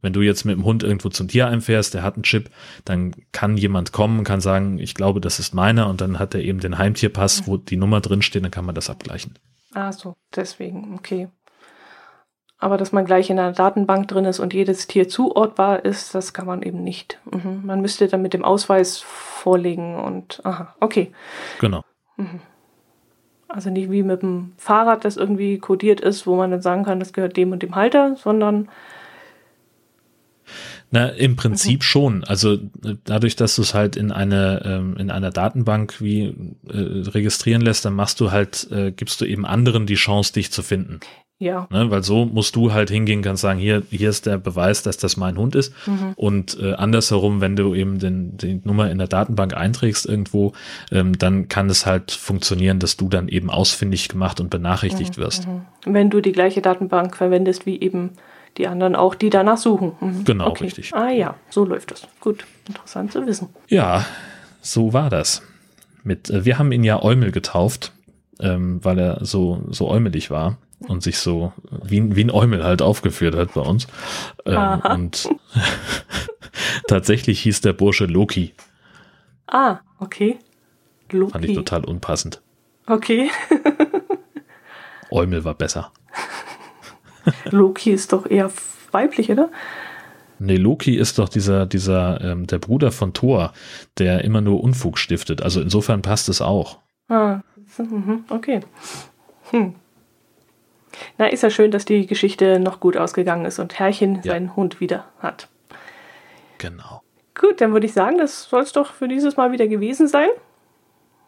[0.00, 2.50] wenn du jetzt mit dem Hund irgendwo zum Tierheim fährst, der hat einen Chip,
[2.84, 6.40] dann kann jemand kommen kann sagen, ich glaube, das ist meiner und dann hat er
[6.40, 7.46] eben den Heimtierpass, mhm.
[7.46, 9.34] wo die Nummer drin steht, dann kann man das abgleichen.
[9.74, 11.28] Ah so, deswegen, okay.
[12.60, 16.32] Aber dass man gleich in einer Datenbank drin ist und jedes Tier zuortbar ist, das
[16.32, 17.20] kann man eben nicht.
[17.30, 17.62] Mhm.
[17.64, 21.12] Man müsste dann mit dem Ausweis vorlegen und aha, okay.
[21.60, 21.84] Genau.
[22.18, 22.40] Mhm.
[23.48, 27.00] Also nicht wie mit dem Fahrrad, das irgendwie kodiert ist, wo man dann sagen kann,
[27.00, 28.68] das gehört dem und dem Halter, sondern
[30.90, 31.82] na, im Prinzip mhm.
[31.82, 32.24] schon.
[32.24, 36.34] Also äh, dadurch, dass du es halt in eine ähm, in einer Datenbank wie
[36.66, 40.50] äh, registrieren lässt, dann machst du halt, äh, gibst du eben anderen die Chance, dich
[40.50, 41.00] zu finden.
[41.40, 41.68] Ja.
[41.70, 44.96] Ne, weil so musst du halt hingehen, kannst sagen, hier, hier ist der Beweis, dass
[44.96, 45.72] das mein Hund ist.
[45.86, 46.12] Mhm.
[46.16, 50.52] Und äh, andersherum, wenn du eben den, die Nummer in der Datenbank einträgst irgendwo,
[50.90, 55.22] ähm, dann kann es halt funktionieren, dass du dann eben ausfindig gemacht und benachrichtigt mhm.
[55.22, 55.46] wirst.
[55.46, 55.62] Mhm.
[55.84, 58.10] Wenn du die gleiche Datenbank verwendest wie eben
[58.56, 59.92] die anderen auch, die danach suchen.
[60.00, 60.24] Mhm.
[60.24, 60.64] Genau, okay.
[60.64, 60.92] richtig.
[60.92, 62.08] Ah ja, so läuft das.
[62.18, 63.48] Gut, interessant zu wissen.
[63.68, 64.04] Ja,
[64.60, 65.42] so war das.
[66.02, 67.92] Mit, äh, wir haben ihn ja Eumel getauft,
[68.40, 71.52] ähm, weil er so, so äumelig war und sich so
[71.82, 73.86] wie, wie ein Eumel halt aufgeführt hat bei uns.
[74.46, 75.28] Ähm, und
[76.88, 78.54] tatsächlich hieß der Bursche Loki.
[79.46, 80.38] Ah, okay.
[81.10, 81.32] Loki.
[81.32, 82.42] Fand ich total unpassend.
[82.86, 83.30] Okay.
[85.10, 85.92] Eumel war besser.
[87.50, 88.50] Loki ist doch eher
[88.92, 89.50] weiblich, oder?
[90.38, 93.52] Nee, Loki ist doch dieser, dieser, ähm, der Bruder von Thor,
[93.98, 95.42] der immer nur Unfug stiftet.
[95.42, 96.78] Also insofern passt es auch.
[97.08, 97.40] Ah,
[97.78, 98.60] mhm, okay.
[99.50, 99.74] Hm.
[101.18, 104.32] Na, ist ja schön, dass die Geschichte noch gut ausgegangen ist und Herrchen ja.
[104.32, 105.48] seinen Hund wieder hat.
[106.58, 107.02] Genau.
[107.38, 110.28] Gut, dann würde ich sagen, das soll es doch für dieses Mal wieder gewesen sein.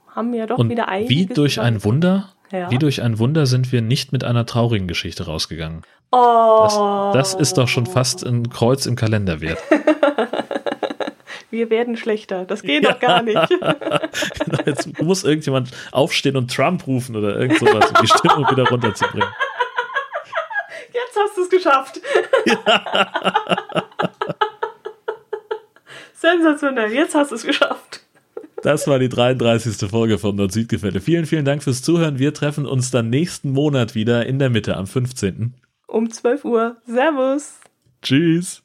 [0.08, 1.08] Haben wir doch und wieder ein.
[1.08, 2.70] Wie durch ein Wunder, ja.
[2.70, 5.82] wie durch ein Wunder sind wir nicht mit einer traurigen Geschichte rausgegangen.
[6.10, 7.10] Oh.
[7.14, 9.60] Das, das ist doch schon fast ein Kreuz im Kalender wert.
[11.50, 12.44] wir werden schlechter.
[12.44, 12.92] Das geht ja.
[12.92, 13.48] doch gar nicht.
[13.50, 18.68] genau, jetzt muss irgendjemand aufstehen und Trump rufen oder irgend sowas, um die Stimmung wieder
[18.68, 19.28] runterzubringen.
[20.92, 22.00] Jetzt hast du es geschafft.
[22.46, 23.44] Ja.
[26.14, 28.00] Sensationell, jetzt hast du es geschafft.
[28.62, 29.88] Das war die 33.
[29.88, 31.00] Folge vom Nord-Süd-Gefälle.
[31.00, 32.18] Vielen, vielen Dank fürs Zuhören.
[32.18, 35.54] Wir treffen uns dann nächsten Monat wieder in der Mitte am 15.
[35.86, 36.76] Um 12 Uhr.
[36.84, 37.54] Servus.
[38.02, 38.62] Tschüss.